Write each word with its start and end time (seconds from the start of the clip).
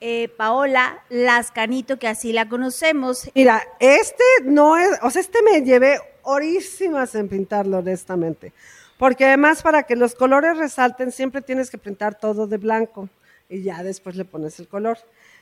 eh, 0.00 0.28
Paola 0.36 1.02
Lascanito, 1.08 1.98
que 1.98 2.08
así 2.08 2.32
la 2.32 2.48
conocemos. 2.48 3.30
Mira, 3.34 3.62
este 3.80 4.24
no 4.44 4.76
es, 4.76 4.90
o 5.02 5.10
sea, 5.10 5.20
este 5.20 5.42
me 5.42 5.62
llevé 5.62 5.98
horísimas 6.22 7.14
en 7.14 7.28
pintarlo, 7.28 7.78
honestamente. 7.78 8.52
Porque 8.98 9.24
además, 9.24 9.62
para 9.62 9.84
que 9.84 9.96
los 9.96 10.14
colores 10.14 10.56
resalten, 10.56 11.12
siempre 11.12 11.42
tienes 11.42 11.70
que 11.70 11.78
pintar 11.78 12.18
todo 12.18 12.46
de 12.46 12.58
blanco 12.58 13.08
y 13.48 13.62
ya 13.62 13.82
después 13.82 14.16
le 14.16 14.24
pones 14.24 14.58
el 14.60 14.68
color. 14.68 14.98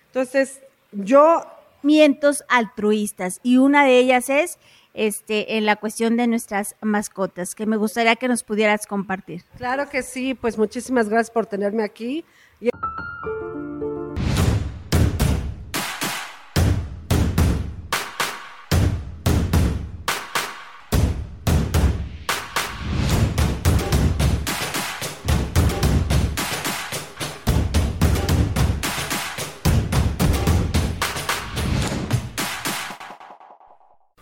Entonces, 0.07 0.61
yo. 0.93 1.45
Mientos 1.83 2.43
altruistas 2.49 3.39
y 3.45 3.59
una 3.59 3.85
de 3.85 3.99
ellas 3.99 4.29
es 4.29 4.59
este, 4.97 5.57
en 5.57 5.67
la 5.67 5.77
cuestión 5.77 6.17
de 6.17 6.27
nuestras 6.27 6.75
mascotas, 6.81 7.55
que 7.55 7.67
me 7.67 7.77
gustaría 7.77 8.17
que 8.17 8.27
nos 8.27 8.43
pudieras 8.43 8.87
compartir. 8.87 9.45
Claro 9.57 9.89
que 9.89 10.03
sí, 10.03 10.35
pues 10.35 10.59
muchísimas 10.59 11.09
gracias 11.09 11.31
por 11.31 11.47
tenerme 11.47 11.85
aquí. 11.85 12.25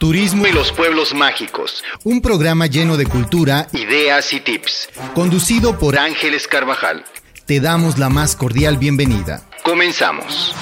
Turismo 0.05 0.47
y 0.47 0.53
los 0.53 0.71
pueblos 0.71 1.15
mágicos. 1.15 1.83
Un 2.05 2.21
programa 2.21 2.67
lleno 2.67 2.99
de 2.99 3.07
cultura, 3.07 3.69
ideas 3.73 4.35
y 4.35 4.41
tips. 4.41 4.91
Conducido 5.15 5.79
por 5.79 5.99
Ángeles 5.99 6.47
Carvajal. 6.47 7.07
Te 7.47 7.59
damos 7.59 7.97
la 7.97 8.11
más 8.11 8.37
cordial 8.37 8.77
bienvenida. 8.77 9.49
Comenzamos. 9.65 10.55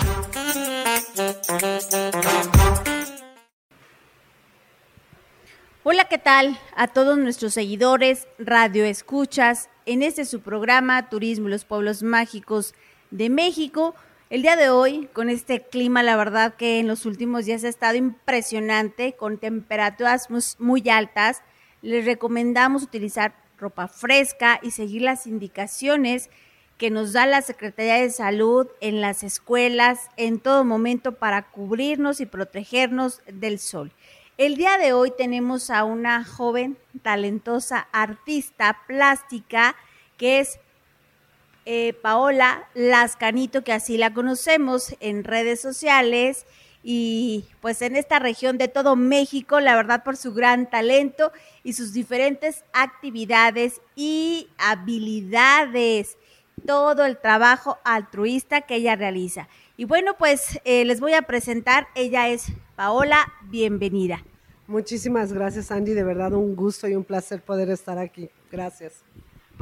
Hola, 5.83 6.05
¿qué 6.05 6.19
tal? 6.19 6.57
A 6.77 6.87
todos 6.87 7.19
nuestros 7.19 7.53
seguidores, 7.55 8.29
radio 8.39 8.85
escuchas, 8.85 9.71
en 9.87 10.05
este 10.05 10.25
su 10.25 10.41
programa 10.41 11.09
Turismo 11.09 11.49
y 11.49 11.51
los 11.51 11.65
pueblos 11.65 12.05
mágicos 12.05 12.77
de 13.11 13.29
México. 13.29 13.97
El 14.33 14.41
día 14.41 14.57
de 14.57 14.71
hoy, 14.71 15.11
con 15.13 15.29
este 15.29 15.61
clima, 15.61 16.03
la 16.03 16.17
verdad 16.17 16.55
que 16.55 16.79
en 16.79 16.87
los 16.87 17.05
últimos 17.05 17.45
días 17.45 17.65
ha 17.65 17.69
estado 17.69 17.97
impresionante, 17.97 19.13
con 19.13 19.37
temperaturas 19.37 20.29
muy 20.59 20.89
altas, 20.89 21.43
les 21.83 22.07
recomendamos 22.07 22.83
utilizar 22.83 23.35
ropa 23.59 23.89
fresca 23.89 24.59
y 24.63 24.71
seguir 24.71 25.03
las 25.03 25.27
indicaciones 25.27 26.31
que 26.79 26.89
nos 26.89 27.13
da 27.13 27.27
la 27.27 27.43
Secretaría 27.43 27.97
de 27.97 28.09
Salud 28.09 28.69
en 28.81 29.03
las 29.03 29.23
escuelas 29.23 30.09
en 30.17 30.41
todo 30.41 30.65
momento 30.65 31.13
para 31.13 31.51
cubrirnos 31.51 32.23
y 32.23 32.25
protegernos 32.25 33.21
del 33.27 33.59
sol. 33.59 33.93
El 34.39 34.57
día 34.57 34.79
de 34.79 34.95
hoy 34.95 35.13
tenemos 35.15 35.69
a 35.69 35.85
una 35.85 36.25
joven 36.25 36.79
talentosa 37.03 37.87
artista 37.93 38.79
plástica 38.87 39.77
que 40.17 40.41
es 40.41 40.59
eh, 41.65 41.93
Paola 41.95 42.69
Lascanito, 42.75 43.63
que 43.63 43.73
así 43.73 43.97
la 43.97 44.13
conocemos 44.13 44.97
en 45.01 45.25
redes 45.25 45.61
sociales 45.61 46.47
y 46.83 47.45
pues 47.61 47.81
en 47.83 47.95
esta 47.95 48.19
región 48.19 48.59
de 48.59 48.69
todo 48.69 48.97
México, 48.97 49.61
la 49.61 49.77
verdad 49.77 50.03
por 50.03 50.17
su 50.17 50.35
gran 50.35 50.69
talento 50.69 51.31
y 51.63 51.75
sus 51.75 51.93
diferentes 51.93 52.65
actividades 52.73 53.81
y 53.95 54.49
habilidades, 54.59 56.19
todo 56.67 57.05
el 57.05 57.19
trabajo 57.19 57.79
altruista 57.85 58.63
que 58.63 58.77
ella 58.77 58.97
realiza. 58.97 59.49
Y 59.77 59.85
bueno, 59.85 60.17
pues 60.19 60.61
eh, 60.65 60.85
les 60.85 61.01
voy 61.01 61.15
a 61.15 61.23
presentar, 61.23 61.87
ella 61.95 62.29
es 62.29 62.47
Paola, 62.75 63.33
bienvenida. 63.45 64.25
Muchísimas 64.67 65.33
gracias 65.33 65.71
Andy, 65.71 65.93
de 65.93 66.03
verdad 66.03 66.33
un 66.33 66.57
gusto 66.57 66.89
y 66.89 66.95
un 66.95 67.05
placer 67.05 67.43
poder 67.43 67.71
estar 67.71 67.99
aquí. 67.99 68.31
Gracias. 68.51 69.05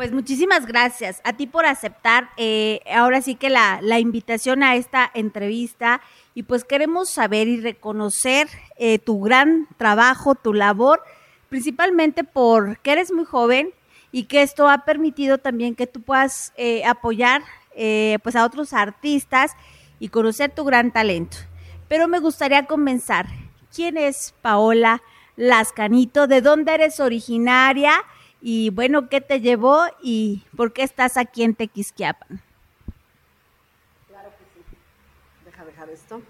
Pues 0.00 0.12
muchísimas 0.12 0.64
gracias 0.64 1.20
a 1.24 1.34
ti 1.34 1.46
por 1.46 1.66
aceptar 1.66 2.30
eh, 2.38 2.80
ahora 2.90 3.20
sí 3.20 3.34
que 3.34 3.50
la, 3.50 3.98
invitación 3.98 4.62
a 4.62 4.74
esta 4.76 5.10
entrevista 5.12 6.00
y 6.34 6.44
pues 6.44 6.64
queremos 6.64 7.10
saber 7.10 7.48
y 7.48 7.60
reconocer 7.60 8.48
eh, 8.78 8.98
tu 8.98 9.20
gran 9.20 9.68
trabajo, 9.76 10.34
tu 10.34 10.54
labor, 10.54 11.02
principalmente 11.50 12.24
porque 12.24 12.92
eres 12.92 13.12
muy 13.12 13.26
joven 13.26 13.74
y 14.10 14.24
que 14.24 14.40
esto 14.40 14.70
ha 14.70 14.86
permitido 14.86 15.36
también 15.36 15.74
que 15.74 15.86
tú 15.86 16.00
puedas 16.00 16.54
eh, 16.56 16.82
apoyar 16.86 17.42
pues 18.22 18.36
a 18.36 18.46
otros 18.46 18.72
artistas 18.72 19.52
y 19.98 20.08
conocer 20.08 20.50
tu 20.50 20.64
gran 20.64 20.92
talento. 20.92 21.36
Pero 21.88 22.08
me 22.08 22.20
gustaría 22.20 22.64
comenzar. 22.64 23.26
¿Quién 23.70 23.98
es 23.98 24.34
Paola 24.40 25.02
Lascanito? 25.36 26.26
¿De 26.26 26.40
dónde 26.40 26.72
eres 26.72 27.00
originaria? 27.00 27.92
Y 28.42 28.70
bueno, 28.70 29.08
¿qué 29.08 29.20
te 29.20 29.40
llevó 29.40 29.82
y 30.02 30.44
por 30.56 30.72
qué 30.72 30.82
estás 30.82 31.16
aquí 31.16 31.42
en 31.42 31.54
Tequisquiapan? 31.54 32.40
Claro 34.08 34.30
que 34.30 34.44
sí. 34.54 34.76
Deja 35.44 35.64
dejar 35.64 35.90
esto. 35.90 36.22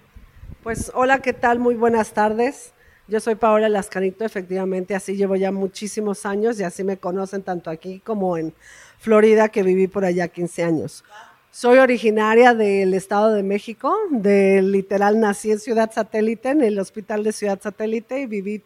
Pues 0.62 0.90
hola, 0.94 1.20
¿qué 1.20 1.32
tal? 1.32 1.58
Muy 1.58 1.76
buenas 1.76 2.12
tardes. 2.12 2.72
Yo 3.06 3.18
soy 3.18 3.34
Paola 3.34 3.68
Lascanito, 3.68 4.24
efectivamente, 4.24 4.94
así 4.94 5.16
llevo 5.16 5.34
ya 5.34 5.50
muchísimos 5.50 6.24
años 6.26 6.60
y 6.60 6.62
así 6.62 6.84
me 6.84 6.96
conocen 6.96 7.42
tanto 7.42 7.68
aquí 7.68 7.98
como 7.98 8.36
en 8.36 8.54
Florida, 8.98 9.48
que 9.48 9.64
viví 9.64 9.88
por 9.88 10.04
allá 10.04 10.28
15 10.28 10.62
años. 10.62 11.04
Soy 11.50 11.78
originaria 11.78 12.54
del 12.54 12.94
Estado 12.94 13.32
de 13.32 13.42
México, 13.42 13.92
de 14.10 14.62
literal 14.62 15.18
nací 15.18 15.50
en 15.50 15.58
Ciudad 15.58 15.90
Satélite, 15.92 16.50
en 16.50 16.62
el 16.62 16.78
Hospital 16.78 17.24
de 17.24 17.32
Ciudad 17.32 17.58
Satélite 17.60 18.20
y 18.20 18.26
viví 18.26 18.62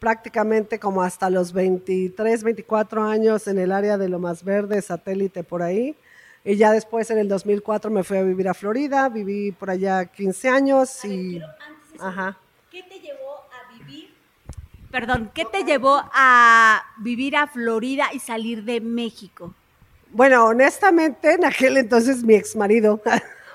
prácticamente 0.00 0.80
como 0.80 1.02
hasta 1.02 1.30
los 1.30 1.52
23, 1.52 2.42
24 2.42 3.04
años 3.04 3.46
en 3.46 3.58
el 3.58 3.70
área 3.70 3.98
de 3.98 4.08
lo 4.08 4.18
más 4.18 4.42
verde, 4.42 4.82
satélite 4.82 5.44
por 5.44 5.62
ahí. 5.62 5.94
Y 6.42 6.56
ya 6.56 6.72
después 6.72 7.10
en 7.10 7.18
el 7.18 7.28
2004 7.28 7.90
me 7.90 8.02
fui 8.02 8.16
a 8.16 8.22
vivir 8.22 8.48
a 8.48 8.54
Florida, 8.54 9.10
viví 9.10 9.52
por 9.52 9.70
allá 9.70 10.06
15 10.06 10.48
años 10.48 11.04
y... 11.04 11.40
Ajá. 11.98 12.38
¿Qué 12.70 12.82
te 12.82 12.98
llevó 12.98 13.44
a 13.52 13.78
vivir? 13.78 14.14
Perdón, 14.90 15.30
¿qué 15.34 15.44
te 15.44 15.64
llevó 15.64 16.02
a 16.12 16.82
vivir 16.98 17.36
a 17.36 17.46
Florida 17.46 18.06
y 18.12 18.20
salir 18.20 18.64
de 18.64 18.80
México? 18.80 19.54
Bueno, 20.12 20.46
honestamente, 20.46 21.34
en 21.34 21.44
aquel 21.44 21.76
entonces 21.76 22.24
mi 22.24 22.34
ex 22.34 22.56
marido, 22.56 23.02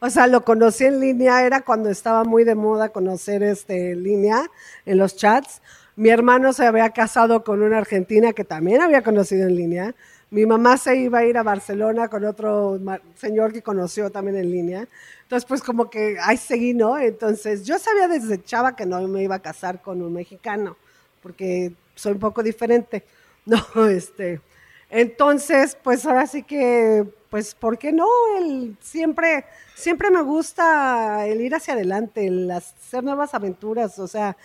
o 0.00 0.08
sea, 0.08 0.26
lo 0.26 0.44
conocí 0.44 0.84
en 0.84 0.98
línea, 0.98 1.44
era 1.44 1.60
cuando 1.60 1.90
estaba 1.90 2.24
muy 2.24 2.44
de 2.44 2.54
moda 2.54 2.88
conocer 2.88 3.42
este 3.42 3.92
en 3.92 4.02
línea 4.02 4.50
en 4.86 4.98
los 4.98 5.14
chats. 5.16 5.60
Mi 5.94 6.08
hermano 6.08 6.54
se 6.54 6.66
había 6.66 6.88
casado 6.90 7.44
con 7.44 7.62
una 7.62 7.78
argentina 7.78 8.32
que 8.32 8.44
también 8.44 8.80
había 8.80 9.02
conocido 9.02 9.46
en 9.46 9.56
línea. 9.56 9.94
Mi 10.30 10.46
mamá 10.46 10.78
se 10.78 10.96
iba 10.96 11.18
a 11.18 11.24
ir 11.26 11.36
a 11.36 11.42
Barcelona 11.42 12.08
con 12.08 12.24
otro 12.24 12.80
señor 13.16 13.52
que 13.52 13.62
conoció 13.62 14.10
también 14.10 14.38
en 14.38 14.50
línea. 14.50 14.88
Entonces, 15.22 15.46
pues 15.46 15.62
como 15.62 15.90
que 15.90 16.16
ahí 16.22 16.38
seguí, 16.38 16.72
¿no? 16.72 16.96
Entonces, 16.98 17.64
yo 17.64 17.78
sabía 17.78 18.08
desde 18.08 18.42
chava 18.42 18.74
que 18.76 18.86
no 18.86 19.06
me 19.06 19.22
iba 19.22 19.34
a 19.34 19.42
casar 19.42 19.82
con 19.82 20.00
un 20.00 20.12
mexicano, 20.14 20.76
porque 21.22 21.72
soy 21.94 22.12
un 22.12 22.20
poco 22.20 22.42
diferente. 22.42 23.04
No, 23.46 23.86
este. 23.86 24.40
Entonces, 24.90 25.76
pues 25.82 26.04
ahora 26.04 26.26
sí 26.26 26.42
que, 26.42 27.06
pues, 27.30 27.54
¿por 27.54 27.78
qué 27.78 27.92
no? 27.92 28.08
El, 28.38 28.76
siempre, 28.80 29.44
siempre 29.76 30.10
me 30.10 30.20
gusta 30.22 31.26
el 31.26 31.40
ir 31.40 31.54
hacia 31.54 31.74
adelante, 31.74 32.26
el 32.26 32.50
hacer 32.50 33.04
nuevas 33.04 33.32
aventuras, 33.34 33.98
o 34.00 34.08
sea, 34.08 34.36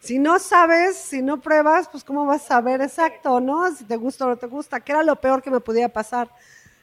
si 0.00 0.18
no 0.18 0.38
sabes, 0.38 0.96
si 0.96 1.22
no 1.22 1.40
pruebas, 1.40 1.88
pues 1.88 2.04
cómo 2.04 2.26
vas 2.26 2.44
a 2.44 2.48
saber 2.48 2.82
exacto, 2.82 3.40
¿no? 3.40 3.74
Si 3.74 3.84
te 3.84 3.96
gusta 3.96 4.26
o 4.26 4.28
no 4.28 4.36
te 4.36 4.46
gusta. 4.46 4.80
¿Qué 4.80 4.92
era 4.92 5.02
lo 5.02 5.16
peor 5.16 5.42
que 5.42 5.50
me 5.50 5.60
podía 5.60 5.88
pasar? 5.88 6.28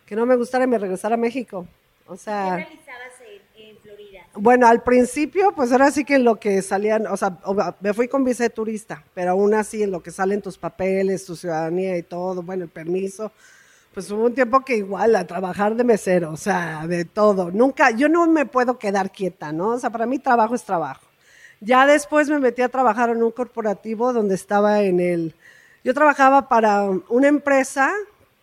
Que 0.07 0.15
no 0.15 0.25
me 0.25 0.35
gustara 0.35 0.63
y 0.63 0.67
me 0.67 0.79
regresara 0.79 1.13
a 1.13 1.19
México. 1.19 1.67
O 2.07 2.17
sea... 2.17 2.57
¿Qué 2.57 2.63
realizabas? 2.63 3.20
Bueno, 4.33 4.65
al 4.67 4.81
principio, 4.81 5.51
pues 5.53 5.71
ahora 5.73 5.91
sí 5.91 6.05
que 6.05 6.15
en 6.15 6.23
lo 6.23 6.39
que 6.39 6.61
salían, 6.61 7.05
o 7.07 7.17
sea, 7.17 7.37
me 7.81 7.93
fui 7.93 8.07
con 8.07 8.23
visa 8.23 8.47
turista, 8.49 9.03
pero 9.13 9.31
aún 9.31 9.53
así 9.53 9.83
en 9.83 9.91
lo 9.91 10.01
que 10.01 10.09
salen 10.11 10.41
tus 10.41 10.57
papeles, 10.57 11.25
tu 11.25 11.35
ciudadanía 11.35 11.97
y 11.97 12.03
todo, 12.03 12.41
bueno, 12.41 12.63
el 12.63 12.69
permiso, 12.69 13.31
Pues 13.93 14.11
hubo 14.11 14.25
un 14.25 14.35
tiempo 14.35 14.61
que 14.61 14.77
igual 14.77 15.15
a 15.17 15.27
trabajar 15.27 15.75
de 15.75 15.83
mesero, 15.85 16.31
o 16.33 16.37
sea, 16.37 16.87
de 16.87 17.05
todo. 17.05 17.51
Nunca, 17.51 17.91
yo 17.91 18.09
no 18.09 18.27
me 18.27 18.45
puedo 18.45 18.79
quedar 18.79 19.11
quieta, 19.11 19.53
¿no? 19.53 19.69
O 19.69 19.79
sea, 19.79 19.91
para 19.91 20.05
mí 20.07 20.19
trabajo 20.19 20.55
es 20.55 20.63
trabajo. 20.65 21.01
Ya 21.61 21.87
después 21.87 22.29
me 22.29 22.39
metí 22.39 22.61
a 22.63 22.69
trabajar 22.69 23.09
en 23.11 23.23
un 23.23 23.31
corporativo 23.31 24.13
donde 24.13 24.35
estaba 24.35 24.81
en 24.83 24.99
el... 25.01 25.35
Yo 25.83 25.93
trabajaba 25.95 26.49
para 26.49 26.83
una 27.09 27.29
empresa 27.29 27.93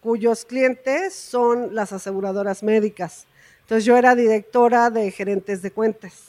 cuyos 0.02 0.44
clientes 0.46 1.14
son 1.14 1.74
las 1.74 1.92
aseguradoras 1.92 2.62
médicas. 2.62 3.27
Entonces 3.68 3.84
yo 3.84 3.98
era 3.98 4.14
directora 4.14 4.88
de 4.88 5.10
gerentes 5.10 5.60
de 5.60 5.70
cuentas 5.70 6.28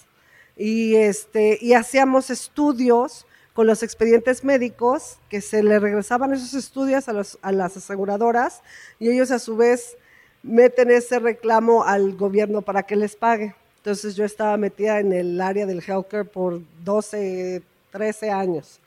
y, 0.58 0.96
este, 0.96 1.58
y 1.62 1.72
hacíamos 1.72 2.30
estudios 2.30 3.26
con 3.54 3.66
los 3.66 3.82
expedientes 3.82 4.44
médicos 4.44 5.20
que 5.30 5.40
se 5.40 5.64
le 5.64 5.80
regresaban 5.80 6.34
esos 6.34 6.54
estudios 6.54 7.08
a, 7.08 7.14
a 7.42 7.52
las 7.54 7.78
aseguradoras 7.78 8.62
y 9.00 9.10
ellos 9.10 9.32
a 9.32 9.40
su 9.40 9.56
vez 9.56 9.96
meten 10.44 10.92
ese 10.92 11.18
reclamo 11.18 11.86
al 11.86 12.18
gobierno 12.18 12.62
para 12.62 12.84
que 12.84 12.98
les 12.98 13.16
pague. 13.16 13.56
Entonces 13.78 14.18
yo 14.18 14.26
estaba 14.26 14.58
metida 14.58 15.00
en 15.00 15.14
el 15.14 15.40
área 15.40 15.66
del 15.66 15.82
healthcare 15.82 16.26
por 16.26 16.60
12, 16.84 17.62
13 17.94 18.32
años. 18.32 18.82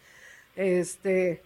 Este, 0.54 1.40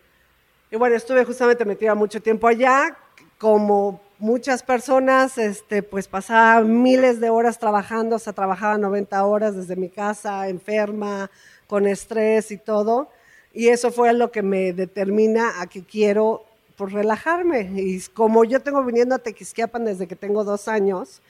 y 0.73 0.77
bueno, 0.77 0.97
estuve 0.97 1.25
justamente 1.25 1.65
metida 1.65 1.95
mucho 1.95 2.21
tiempo 2.21 2.49
allá 2.49 2.99
como 3.39 4.01
muchas 4.19 4.63
personas, 4.63 5.39
este, 5.39 5.83
pues 5.83 6.09
pasaba 6.09 6.63
miles 6.63 7.21
de 7.21 7.31
horas 7.31 7.59
trabajando, 7.59 8.17
o 8.17 8.19
sea, 8.19 8.33
trabajaba 8.33 8.79
90 8.79 9.25
horas 9.25 9.57
desde 9.57 9.77
mi 9.77 9.89
casa, 9.89 10.49
enferma, 10.49 11.31
con 11.67 11.87
estrés 11.87 12.51
y 12.51 12.59
todo. 12.59 13.11
Y 13.53 13.69
eso 13.69 13.91
fue 13.91 14.13
lo 14.13 14.31
que 14.31 14.43
me 14.43 14.73
determina 14.73 15.61
a 15.61 15.67
que 15.67 15.83
quiero 15.83 16.45
pues, 16.77 16.93
relajarme. 16.93 17.71
Y 17.75 18.01
como 18.15 18.45
yo 18.45 18.61
tengo 18.61 18.85
viniendo 18.85 19.15
a 19.15 19.19
Tequisquiapan 19.19 19.85
desde 19.85 20.07
que 20.07 20.17
tengo 20.17 20.45
dos 20.45 20.69
años, 20.69 21.23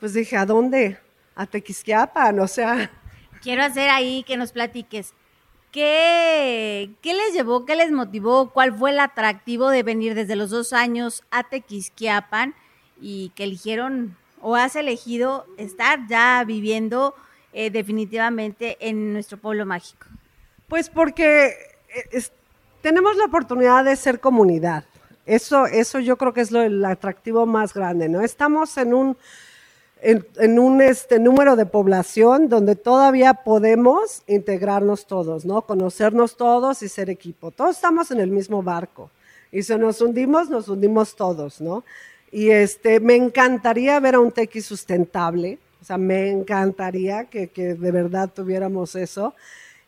pues 0.00 0.14
dije, 0.14 0.36
¿a 0.36 0.46
dónde? 0.46 0.98
A 1.34 1.46
Tequisquiapan, 1.46 2.40
o 2.40 2.48
sea. 2.48 2.90
Quiero 3.42 3.62
hacer 3.62 3.90
ahí 3.90 4.24
que 4.26 4.36
nos 4.36 4.52
platiques. 4.52 5.12
¿Qué, 5.74 6.92
¿Qué 7.02 7.14
les 7.14 7.32
llevó, 7.32 7.64
qué 7.64 7.74
les 7.74 7.90
motivó? 7.90 8.50
¿Cuál 8.50 8.78
fue 8.78 8.92
el 8.92 9.00
atractivo 9.00 9.70
de 9.70 9.82
venir 9.82 10.14
desde 10.14 10.36
los 10.36 10.50
dos 10.50 10.72
años 10.72 11.24
a 11.32 11.42
Tequisquiapan 11.42 12.54
y 13.00 13.32
que 13.34 13.42
eligieron 13.42 14.16
o 14.40 14.54
has 14.54 14.76
elegido 14.76 15.46
estar 15.58 16.06
ya 16.06 16.44
viviendo 16.46 17.16
eh, 17.52 17.70
definitivamente 17.70 18.76
en 18.78 19.12
nuestro 19.14 19.36
pueblo 19.36 19.66
mágico? 19.66 20.06
Pues 20.68 20.88
porque 20.88 21.46
eh, 22.12 22.22
tenemos 22.80 23.16
la 23.16 23.24
oportunidad 23.24 23.84
de 23.84 23.96
ser 23.96 24.20
comunidad. 24.20 24.84
Eso, 25.26 25.66
eso 25.66 25.98
yo 25.98 26.16
creo 26.16 26.32
que 26.32 26.42
es 26.42 26.52
lo, 26.52 26.62
el 26.62 26.84
atractivo 26.84 27.46
más 27.46 27.74
grande, 27.74 28.08
¿no? 28.08 28.20
Estamos 28.20 28.76
en 28.76 28.94
un 28.94 29.16
en, 30.00 30.58
un 30.58 30.82
este, 30.82 31.18
número 31.18 31.56
de 31.56 31.66
población 31.66 32.48
donde 32.48 32.76
todavía 32.76 33.34
podemos 33.34 34.22
integrarnos 34.26 35.06
todos, 35.06 35.44
¿no? 35.44 35.62
Conocernos 35.62 36.36
todos 36.36 36.82
y 36.82 36.88
ser 36.88 37.08
equipo. 37.08 37.50
Todos 37.50 37.76
estamos 37.76 38.10
en 38.10 38.20
el 38.20 38.30
mismo 38.30 38.62
barco. 38.62 39.10
Y 39.50 39.62
si 39.62 39.74
nos 39.76 40.00
hundimos, 40.00 40.50
nos 40.50 40.68
hundimos 40.68 41.16
todos, 41.16 41.60
¿no? 41.60 41.84
Y 42.30 42.50
este, 42.50 43.00
me 43.00 43.14
encantaría 43.14 43.98
ver 44.00 44.16
a 44.16 44.20
un 44.20 44.32
tequi 44.32 44.60
sustentable. 44.60 45.58
O 45.80 45.84
sea, 45.84 45.96
me 45.96 46.30
encantaría 46.30 47.24
que, 47.24 47.48
que 47.48 47.74
de 47.74 47.90
verdad 47.90 48.30
tuviéramos 48.34 48.96
eso. 48.96 49.34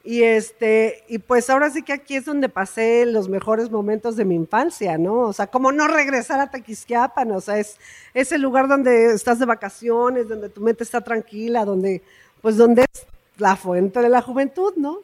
Y 0.07 0.23
este, 0.23 1.03
y 1.09 1.19
pues 1.19 1.51
ahora 1.51 1.69
sí 1.69 1.83
que 1.83 1.93
aquí 1.93 2.15
es 2.15 2.25
donde 2.25 2.49
pasé 2.49 3.05
los 3.07 3.29
mejores 3.29 3.73
momentos 3.73 4.15
de 4.15 4.25
mi 4.25 4.37
infancia, 4.37 4.97
¿no? 4.99 5.23
O 5.23 5.33
sea, 5.33 5.49
como 5.49 5.73
no 5.73 5.89
regresar 5.89 6.39
a 6.39 6.49
Tequisquiapan, 6.49 7.33
o 7.33 7.41
sea, 7.41 7.59
es, 7.59 7.77
es 8.15 8.31
el 8.31 8.41
lugar 8.41 8.69
donde 8.69 9.13
estás 9.13 9.41
de 9.41 9.47
vacaciones, 9.47 10.29
donde 10.29 10.49
tu 10.49 10.61
mente 10.61 10.85
está 10.85 11.01
tranquila, 11.01 11.65
donde, 11.65 12.03
pues 12.41 12.57
donde 12.57 12.83
es 12.83 13.05
la 13.37 13.57
fuente 13.57 13.99
de 14.01 14.09
la 14.09 14.23
juventud, 14.23 14.75
¿no? 14.77 15.01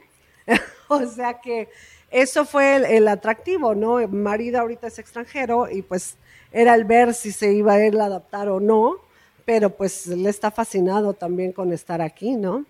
o 0.88 1.04
sea 1.08 1.40
que 1.40 1.68
eso 2.12 2.44
fue 2.44 2.96
el, 2.96 3.08
atractivo, 3.08 3.74
¿no? 3.74 4.06
Marida 4.06 4.60
ahorita 4.60 4.86
es 4.86 5.00
extranjero 5.00 5.68
y 5.68 5.82
pues 5.82 6.14
era 6.52 6.76
el 6.76 6.84
ver 6.84 7.12
si 7.14 7.32
se 7.32 7.52
iba 7.52 7.72
a 7.72 7.84
él 7.84 8.00
a 8.00 8.04
adaptar 8.04 8.48
o 8.48 8.60
no, 8.60 8.98
pero 9.46 9.70
pues 9.70 10.06
le 10.06 10.30
está 10.30 10.52
fascinado 10.52 11.12
también 11.12 11.50
con 11.50 11.72
estar 11.72 12.00
aquí, 12.00 12.36
¿no? 12.36 12.64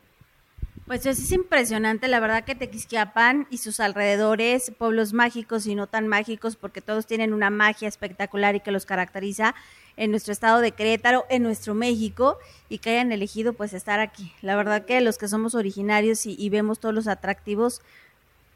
Pues 0.86 1.06
es 1.06 1.30
impresionante, 1.30 2.08
la 2.08 2.18
verdad 2.18 2.44
que 2.44 2.56
Tequisquiapan 2.56 3.46
y 3.50 3.58
sus 3.58 3.78
alrededores, 3.78 4.72
pueblos 4.76 5.12
mágicos 5.12 5.66
y 5.66 5.76
no 5.76 5.86
tan 5.86 6.08
mágicos, 6.08 6.56
porque 6.56 6.80
todos 6.80 7.06
tienen 7.06 7.32
una 7.32 7.50
magia 7.50 7.86
espectacular 7.86 8.56
y 8.56 8.60
que 8.60 8.72
los 8.72 8.84
caracteriza 8.84 9.54
en 9.96 10.10
nuestro 10.10 10.32
estado 10.32 10.58
de 10.60 10.72
Querétaro, 10.72 11.24
en 11.30 11.44
nuestro 11.44 11.74
México, 11.74 12.36
y 12.68 12.78
que 12.78 12.90
hayan 12.90 13.12
elegido 13.12 13.52
pues 13.52 13.74
estar 13.74 14.00
aquí. 14.00 14.32
La 14.42 14.56
verdad 14.56 14.84
que 14.84 15.00
los 15.00 15.18
que 15.18 15.28
somos 15.28 15.54
originarios 15.54 16.26
y, 16.26 16.34
y 16.36 16.50
vemos 16.50 16.80
todos 16.80 16.94
los 16.94 17.06
atractivos, 17.06 17.80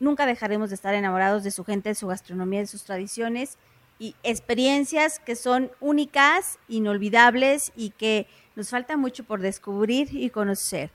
nunca 0.00 0.26
dejaremos 0.26 0.70
de 0.70 0.74
estar 0.74 0.94
enamorados 0.94 1.44
de 1.44 1.52
su 1.52 1.64
gente, 1.64 1.90
de 1.90 1.94
su 1.94 2.08
gastronomía, 2.08 2.58
de 2.58 2.66
sus 2.66 2.82
tradiciones 2.82 3.56
y 4.00 4.16
experiencias 4.24 5.20
que 5.20 5.36
son 5.36 5.70
únicas, 5.78 6.58
inolvidables 6.68 7.72
y 7.76 7.90
que 7.90 8.26
nos 8.56 8.70
falta 8.70 8.96
mucho 8.96 9.22
por 9.22 9.40
descubrir 9.40 10.08
y 10.12 10.30
conocer. 10.30 10.90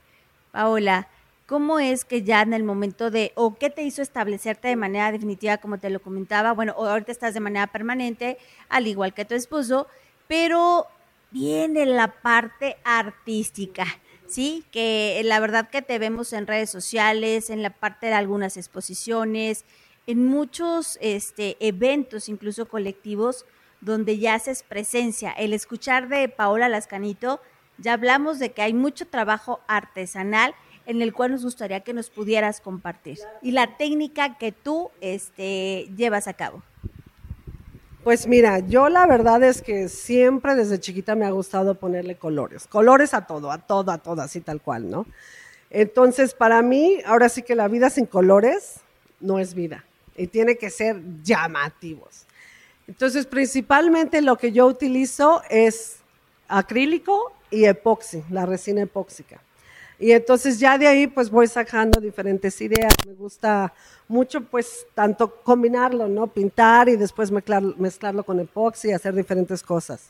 Paola, 0.52 1.08
¿Cómo 1.52 1.82
es 1.82 2.06
que 2.06 2.24
ya 2.24 2.44
en 2.44 2.54
el 2.54 2.64
momento 2.64 3.12
de, 3.12 3.34
o 3.36 3.56
qué 3.56 3.70
te 3.70 3.84
hizo 3.84 4.02
establecerte 4.02 4.70
de 4.70 4.78
manera 4.78 5.12
definitiva, 5.12 5.58
como 5.58 5.80
te 5.80 5.90
lo 5.90 6.02
comentaba? 6.02 6.54
Bueno, 6.54 6.72
ahorita 6.78 7.12
estás 7.12 7.34
de 7.34 7.42
manera 7.42 7.68
permanente, 7.68 8.38
al 8.70 8.88
igual 8.88 9.14
que 9.14 9.26
tu 9.26 9.36
esposo, 9.36 9.88
pero 10.30 10.88
viene 11.30 11.86
la 11.86 12.22
parte 12.22 12.78
artística, 12.86 13.86
¿sí? 14.28 14.64
Que 14.72 15.20
la 15.26 15.42
verdad 15.42 15.70
que 15.70 15.82
te 15.82 16.00
vemos 16.00 16.32
en 16.32 16.48
redes 16.48 16.70
sociales, 16.70 17.50
en 17.50 17.64
la 17.64 17.72
parte 17.72 18.08
de 18.08 18.14
algunas 18.14 18.56
exposiciones, 18.56 19.66
en 20.08 20.26
muchos 20.26 20.98
este, 21.02 21.58
eventos, 21.60 22.30
incluso 22.30 22.70
colectivos, 22.70 23.46
donde 23.82 24.20
ya 24.20 24.36
haces 24.36 24.64
presencia. 24.64 25.34
El 25.34 25.52
escuchar 25.52 26.08
de 26.08 26.30
Paola 26.30 26.70
Lascanito, 26.70 27.42
ya 27.78 27.92
hablamos 27.92 28.40
de 28.40 28.54
que 28.54 28.62
hay 28.62 28.74
mucho 28.74 29.06
trabajo 29.06 29.60
artesanal 29.68 30.56
en 30.86 31.02
el 31.02 31.14
cual 31.14 31.32
nos 31.32 31.44
gustaría 31.44 31.82
que 31.82 31.94
nos 31.94 32.10
pudieras 32.10 32.62
compartir 32.62 33.20
y 33.42 33.52
la 33.52 33.78
técnica 33.78 34.38
que 34.38 34.52
tú 34.52 34.92
este, 35.02 35.90
llevas 35.96 36.28
a 36.28 36.34
cabo. 36.34 36.62
Pues 38.04 38.26
mira, 38.26 38.60
yo 38.60 38.90
la 38.90 39.06
verdad 39.06 39.44
es 39.44 39.62
que 39.62 39.88
siempre 39.88 40.56
desde 40.56 40.80
chiquita 40.80 41.14
me 41.14 41.26
ha 41.26 41.30
gustado 41.30 41.76
ponerle 41.76 42.16
colores, 42.16 42.66
colores 42.66 43.14
a 43.14 43.28
todo, 43.28 43.52
a 43.52 43.60
todo, 43.60 43.92
a 43.92 44.00
todo, 44.00 44.22
así 44.24 44.42
tal 44.42 44.60
cual, 44.60 44.90
¿no? 44.90 45.06
Entonces, 45.70 46.34
para 46.34 46.64
mí, 46.64 46.98
ahora 47.06 47.30
sí 47.30 47.44
que 47.44 47.54
la 47.56 47.68
vida 47.68 47.90
sin 47.92 48.08
colores 48.08 48.80
no 49.20 49.38
es 49.38 49.54
vida 49.54 49.86
y 50.18 50.28
tiene 50.28 50.58
que 50.58 50.72
ser 50.72 51.00
llamativos. 51.24 52.26
Entonces, 52.88 53.28
principalmente 53.28 54.22
lo 54.22 54.38
que 54.38 54.52
yo 54.52 54.66
utilizo 54.66 55.44
es 55.50 55.98
acrílico 56.48 57.32
y 57.52 57.66
epoxi, 57.66 58.24
la 58.32 58.46
resina 58.46 58.82
epóxica. 58.82 59.42
Y 60.02 60.14
entonces 60.14 60.60
ya 60.60 60.80
de 60.80 60.88
ahí 60.88 61.06
pues 61.06 61.30
voy 61.30 61.48
sacando 61.48 62.02
diferentes 62.02 62.60
ideas. 62.60 62.92
Me 63.06 63.14
gusta 63.14 63.72
mucho 64.08 64.42
pues 64.42 64.88
tanto 64.96 65.36
combinarlo, 65.44 66.08
¿no? 66.08 66.26
Pintar 66.26 66.90
y 66.90 66.96
después 66.96 67.32
mezclarlo 67.32 68.24
con 68.24 68.40
epoxi 68.40 68.90
y 68.90 68.94
hacer 68.94 69.14
diferentes 69.14 69.62
cosas. 69.62 70.10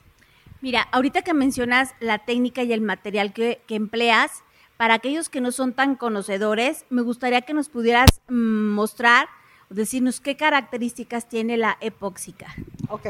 Mira, 0.62 0.88
ahorita 0.94 1.24
que 1.24 1.34
mencionas 1.34 1.94
la 2.00 2.20
técnica 2.20 2.64
y 2.64 2.72
el 2.72 2.80
material 2.80 3.34
que, 3.34 3.60
empleas, 3.68 4.44
para 4.78 4.94
aquellos 4.94 5.28
que 5.28 5.42
no 5.42 5.52
son 5.52 5.74
tan 5.74 5.96
conocedores, 5.96 6.86
me 6.90 7.02
gustaría 7.02 7.42
que 7.42 7.54
nos 7.54 7.68
pudieras 7.68 8.08
mm, 8.30 8.70
mostrar 8.70 9.28
decirnos 9.70 10.22
qué 10.22 10.38
características 10.38 11.28
tiene 11.28 11.58
la 11.58 11.78
epóxica. 11.82 12.56
Ok. 12.88 13.08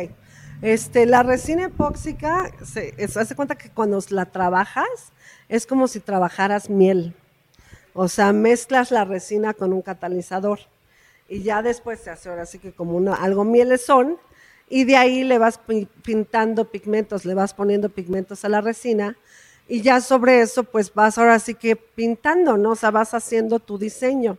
Este, 0.62 1.08
la 1.08 1.24
resina 1.24 1.66
epóxica, 1.66 2.52
se, 2.64 2.94
hace 2.98 3.36
cuenta 3.36 3.56
que 3.56 3.72
cuando 3.72 4.00
la 4.10 4.26
trabajas, 4.26 5.12
es 5.50 5.66
como 5.66 5.88
si 5.88 6.00
trabajaras 6.00 6.70
miel. 6.70 7.16
O 7.94 8.08
sea, 8.08 8.32
mezclas 8.32 8.92
la 8.92 9.04
resina 9.04 9.54
con 9.54 9.74
un 9.74 9.82
catalizador 9.82 10.60
y 11.28 11.42
ya 11.42 11.62
después 11.62 12.00
se 12.00 12.10
hace 12.10 12.30
ahora 12.30 12.46
sí 12.46 12.60
que 12.60 12.74
como 12.74 12.96
una, 12.96 13.16
algo 13.16 13.44
mielesón 13.44 14.18
y 14.70 14.86
de 14.86 14.98
ahí 14.98 15.24
le 15.24 15.38
vas 15.38 15.60
pintando 16.04 16.70
pigmentos, 16.70 17.26
le 17.26 17.34
vas 17.34 17.54
poniendo 17.54 17.90
pigmentos 17.90 18.46
a 18.46 18.50
la 18.50 18.62
resina 18.62 19.18
y 19.68 19.82
ya 19.82 20.00
sobre 20.00 20.42
eso 20.42 20.64
pues 20.64 20.94
vas 20.94 21.18
ahora 21.18 21.40
sí 21.40 21.56
que 21.56 21.76
pintando, 21.76 22.56
¿no? 22.56 22.72
O 22.72 22.76
sea, 22.76 22.92
vas 22.92 23.14
haciendo 23.14 23.60
tu 23.60 23.78
diseño. 23.78 24.38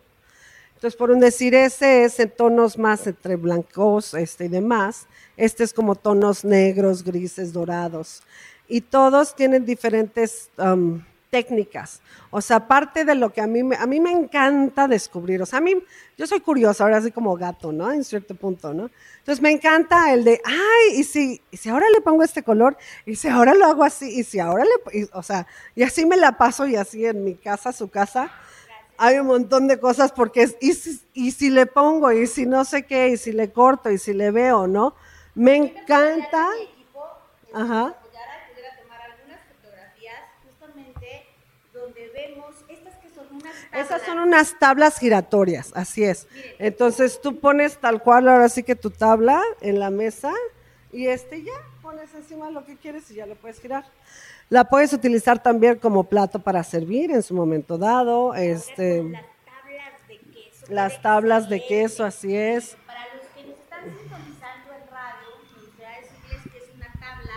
Entonces, 0.82 0.98
por 0.98 1.12
un 1.12 1.20
decir, 1.20 1.54
ese 1.54 2.02
es 2.02 2.18
en 2.18 2.28
tonos 2.28 2.76
más 2.76 3.06
entre 3.06 3.36
blancos 3.36 4.14
este, 4.14 4.46
y 4.46 4.48
demás. 4.48 5.06
Este 5.36 5.62
es 5.62 5.72
como 5.72 5.94
tonos 5.94 6.44
negros, 6.44 7.04
grises, 7.04 7.52
dorados 7.52 8.24
y 8.66 8.80
todos 8.80 9.36
tienen 9.36 9.64
diferentes 9.64 10.50
um, 10.58 11.00
técnicas. 11.30 12.00
O 12.32 12.40
sea, 12.40 12.66
parte 12.66 13.04
de 13.04 13.14
lo 13.14 13.32
que 13.32 13.40
a 13.40 13.46
mí, 13.46 13.62
me, 13.62 13.76
a 13.76 13.86
mí 13.86 14.00
me 14.00 14.10
encanta 14.10 14.88
descubrir. 14.88 15.40
O 15.40 15.46
sea, 15.46 15.60
a 15.60 15.62
mí, 15.62 15.72
yo 16.18 16.26
soy 16.26 16.40
curiosa, 16.40 16.82
ahora 16.82 16.96
así 16.96 17.12
como 17.12 17.36
gato, 17.36 17.70
¿no? 17.70 17.92
En 17.92 18.02
cierto 18.02 18.34
punto, 18.34 18.74
¿no? 18.74 18.90
Entonces 19.18 19.40
me 19.40 19.52
encanta 19.52 20.12
el 20.12 20.24
de, 20.24 20.40
ay, 20.44 20.98
y 20.98 21.04
si, 21.04 21.40
y 21.52 21.58
si 21.58 21.68
ahora 21.68 21.86
le 21.94 22.00
pongo 22.00 22.24
este 22.24 22.42
color, 22.42 22.76
y 23.06 23.14
si 23.14 23.28
ahora 23.28 23.54
lo 23.54 23.66
hago 23.66 23.84
así, 23.84 24.18
y 24.18 24.24
si 24.24 24.40
ahora 24.40 24.64
le, 24.64 25.08
o 25.12 25.22
sea, 25.22 25.46
y 25.76 25.84
así 25.84 26.06
me 26.06 26.16
la 26.16 26.36
paso 26.36 26.66
y 26.66 26.74
así 26.74 27.06
en 27.06 27.22
mi 27.22 27.36
casa, 27.36 27.70
su 27.70 27.88
casa, 27.88 28.32
hay 28.98 29.18
un 29.18 29.26
montón 29.26 29.68
de 29.68 29.78
cosas 29.80 30.12
porque 30.12 30.42
es, 30.42 30.56
y 30.60 30.74
si, 30.74 31.00
y 31.12 31.30
si 31.32 31.50
le 31.50 31.66
pongo, 31.66 32.12
y 32.12 32.26
si 32.26 32.46
no 32.46 32.64
sé 32.64 32.84
qué, 32.84 33.08
y 33.08 33.16
si 33.16 33.32
le 33.32 33.50
corto, 33.50 33.90
y 33.90 33.98
si 33.98 34.12
le 34.12 34.30
veo, 34.30 34.66
¿no? 34.66 34.94
Me 35.34 35.56
encanta. 35.56 36.48
Ajá. 37.54 37.96
Esas 43.72 44.02
son 44.02 44.18
unas 44.18 44.58
tablas 44.58 44.98
giratorias, 44.98 45.72
así 45.74 46.04
es. 46.04 46.28
Entonces 46.58 47.20
tú 47.20 47.40
pones 47.40 47.78
tal 47.78 48.02
cual 48.02 48.28
ahora 48.28 48.48
sí 48.48 48.62
que 48.62 48.76
tu 48.76 48.90
tabla 48.90 49.42
en 49.60 49.78
la 49.78 49.90
mesa 49.90 50.32
y 50.92 51.06
este 51.06 51.42
ya 51.42 51.52
pones 51.80 52.14
encima 52.14 52.50
lo 52.50 52.66
que 52.66 52.76
quieres 52.76 53.10
y 53.10 53.14
ya 53.14 53.26
lo 53.26 53.34
puedes 53.34 53.60
girar. 53.60 53.84
La 54.52 54.64
puedes 54.64 54.92
utilizar 54.92 55.42
también 55.42 55.78
como 55.78 56.04
plato 56.04 56.38
para 56.38 56.62
servir 56.62 57.10
en 57.10 57.22
su 57.22 57.32
momento 57.32 57.78
dado. 57.78 58.34
Este, 58.34 59.02
las 59.02 59.22
tablas 59.46 60.06
de 60.06 60.18
queso. 60.18 60.66
Las 60.68 61.00
tablas 61.00 61.48
de 61.48 61.66
queso, 61.66 62.04
así 62.04 62.36
es. 62.36 62.76
Para 62.86 63.00
los 63.14 63.24
que 63.34 63.48
nos 63.48 63.58
están 63.58 63.84
sintonizando 63.84 64.74
en 64.74 64.90
radio, 64.92 65.28
me 65.56 65.62
gustaría 65.64 66.00
decirles 66.02 66.52
que 66.52 66.58
es 66.58 66.76
una 66.76 66.92
tabla 67.00 67.32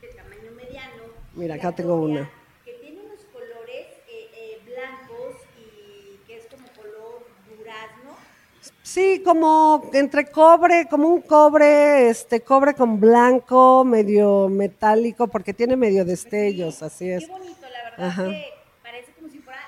de 0.00 0.08
tamaño 0.08 0.50
mediano. 0.56 1.02
Mira, 1.34 1.54
acá 1.54 1.70
tengo 1.70 1.94
una. 1.94 2.28
Sí, 8.98 9.22
como 9.24 9.88
entre 9.92 10.28
cobre, 10.28 10.88
como 10.90 11.06
un 11.06 11.20
cobre, 11.20 12.08
este 12.08 12.40
cobre 12.40 12.74
con 12.74 12.98
blanco, 12.98 13.84
medio 13.84 14.48
metálico, 14.48 15.28
porque 15.28 15.54
tiene 15.54 15.76
medio 15.76 16.04
destellos, 16.04 16.82
así 16.82 17.08
es. 17.08 17.24
Qué 17.24 17.30
bonito, 17.30 17.66
la 17.70 17.90
verdad 17.90 18.16
que 18.16 18.44
parece 18.82 19.12
como 19.12 19.28
si 19.28 19.38
fuera, 19.38 19.60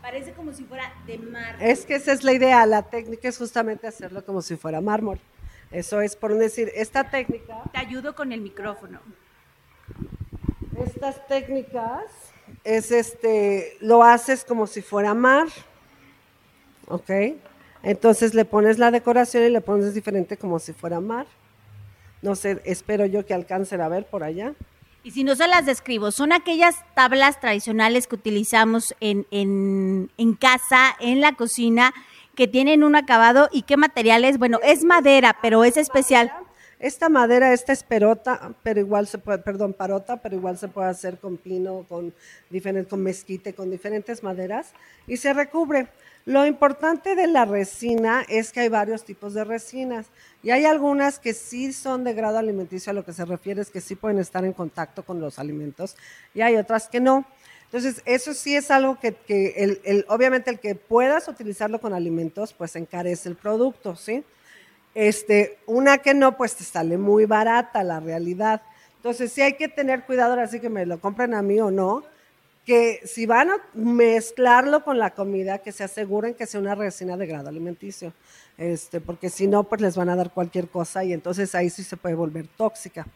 parece 0.00 0.32
como 0.34 0.52
si 0.52 0.62
fuera 0.62 0.94
de 1.04 1.18
mármol. 1.18 1.66
Es 1.66 1.84
que 1.84 1.96
esa 1.96 2.12
es 2.12 2.22
la 2.22 2.32
idea, 2.32 2.64
la 2.64 2.82
técnica 2.82 3.28
es 3.28 3.36
justamente 3.36 3.88
hacerlo 3.88 4.24
como 4.24 4.40
si 4.40 4.54
fuera 4.54 4.80
mármol. 4.80 5.18
Eso 5.72 6.00
es 6.00 6.14
por 6.14 6.32
decir, 6.38 6.70
esta 6.76 7.10
técnica. 7.10 7.64
Te 7.72 7.78
ayudo 7.78 8.14
con 8.14 8.30
el 8.30 8.40
micrófono. 8.40 9.00
Estas 10.76 11.26
técnicas 11.26 12.04
es 12.62 12.92
este, 12.92 13.76
lo 13.80 14.04
haces 14.04 14.44
como 14.44 14.68
si 14.68 14.80
fuera 14.80 15.12
mar, 15.12 15.48
¿ok? 16.86 17.10
Entonces 17.88 18.34
le 18.34 18.44
pones 18.44 18.78
la 18.78 18.90
decoración 18.90 19.44
y 19.44 19.48
le 19.48 19.62
pones 19.62 19.94
diferente 19.94 20.36
como 20.36 20.58
si 20.58 20.74
fuera 20.74 21.00
mar. 21.00 21.24
No 22.20 22.34
sé, 22.36 22.60
espero 22.66 23.06
yo 23.06 23.24
que 23.24 23.32
alcancen 23.32 23.80
a 23.80 23.88
ver 23.88 24.04
por 24.04 24.24
allá. 24.24 24.52
Y 25.04 25.12
si 25.12 25.24
no 25.24 25.34
se 25.34 25.48
las 25.48 25.64
describo, 25.64 26.10
son 26.10 26.34
aquellas 26.34 26.84
tablas 26.94 27.40
tradicionales 27.40 28.06
que 28.06 28.16
utilizamos 28.16 28.94
en, 29.00 29.26
en, 29.30 30.10
en 30.18 30.34
casa, 30.34 30.96
en 31.00 31.22
la 31.22 31.32
cocina, 31.32 31.94
que 32.34 32.46
tienen 32.46 32.84
un 32.84 32.94
acabado 32.94 33.48
y 33.52 33.62
qué 33.62 33.78
materiales, 33.78 34.36
bueno, 34.36 34.60
es 34.62 34.84
madera, 34.84 35.38
pero 35.40 35.64
es 35.64 35.78
especial. 35.78 36.30
Esta 36.80 37.08
madera, 37.08 37.54
esta 37.54 37.72
es 37.72 37.84
perota, 37.84 38.52
pero 38.62 38.80
igual 38.80 39.06
se 39.06 39.16
puede, 39.16 39.38
perdón, 39.38 39.72
parota, 39.72 40.18
pero 40.18 40.36
igual 40.36 40.58
se 40.58 40.68
puede 40.68 40.90
hacer 40.90 41.18
con 41.18 41.38
pino, 41.38 41.86
con 41.88 42.12
diferente, 42.50 42.90
con 42.90 43.02
mezquite, 43.02 43.54
con 43.54 43.70
diferentes 43.70 44.22
maderas 44.22 44.72
y 45.06 45.16
se 45.16 45.32
recubre. 45.32 45.88
Lo 46.28 46.44
importante 46.44 47.14
de 47.14 47.26
la 47.26 47.46
resina 47.46 48.22
es 48.28 48.52
que 48.52 48.60
hay 48.60 48.68
varios 48.68 49.02
tipos 49.02 49.32
de 49.32 49.44
resinas 49.44 50.08
y 50.42 50.50
hay 50.50 50.66
algunas 50.66 51.18
que 51.18 51.32
sí 51.32 51.72
son 51.72 52.04
de 52.04 52.12
grado 52.12 52.36
alimenticio, 52.36 52.90
a 52.90 52.92
lo 52.92 53.02
que 53.02 53.14
se 53.14 53.24
refiere 53.24 53.62
es 53.62 53.70
que 53.70 53.80
sí 53.80 53.94
pueden 53.94 54.18
estar 54.18 54.44
en 54.44 54.52
contacto 54.52 55.02
con 55.06 55.22
los 55.22 55.38
alimentos 55.38 55.96
y 56.34 56.42
hay 56.42 56.56
otras 56.56 56.86
que 56.86 57.00
no. 57.00 57.24
Entonces, 57.64 58.02
eso 58.04 58.34
sí 58.34 58.54
es 58.54 58.70
algo 58.70 58.98
que, 59.00 59.54
el, 59.56 60.04
obviamente 60.08 60.50
el 60.50 60.58
que 60.58 60.74
puedas 60.74 61.28
utilizarlo 61.28 61.80
con 61.80 61.94
alimentos, 61.94 62.52
pues 62.52 62.76
encarece 62.76 63.30
el 63.30 63.36
producto, 63.36 63.96
¿sí? 63.96 64.22
Este, 64.94 65.56
una 65.64 65.96
que 65.96 66.12
no, 66.12 66.36
pues 66.36 66.56
te 66.56 66.64
sale 66.64 66.98
muy 66.98 67.24
barata 67.24 67.82
la 67.82 68.00
realidad. 68.00 68.60
Entonces, 68.96 69.32
sí 69.32 69.40
hay 69.40 69.54
que 69.54 69.68
tener 69.68 70.04
cuidado, 70.04 70.32
ahora 70.32 70.46
sí 70.46 70.60
que 70.60 70.68
me 70.68 70.84
lo 70.84 71.00
compren 71.00 71.32
a 71.32 71.40
mí 71.40 71.58
o 71.58 71.70
no, 71.70 72.04
que 72.68 73.00
si 73.06 73.24
van 73.24 73.48
a 73.48 73.56
mezclarlo 73.72 74.84
con 74.84 74.98
la 74.98 75.14
comida, 75.14 75.56
que 75.56 75.72
se 75.72 75.84
aseguren 75.84 76.34
que 76.34 76.44
sea 76.44 76.60
una 76.60 76.74
resina 76.74 77.16
de 77.16 77.26
grado 77.26 77.48
alimenticio, 77.48 78.12
este, 78.58 79.00
porque 79.00 79.30
si 79.30 79.46
no, 79.46 79.64
pues 79.64 79.80
les 79.80 79.96
van 79.96 80.10
a 80.10 80.16
dar 80.16 80.34
cualquier 80.34 80.68
cosa 80.68 81.02
y 81.02 81.14
entonces 81.14 81.54
ahí 81.54 81.70
sí 81.70 81.82
se 81.82 81.96
puede 81.96 82.14
volver 82.14 82.46
tóxica. 82.46 83.06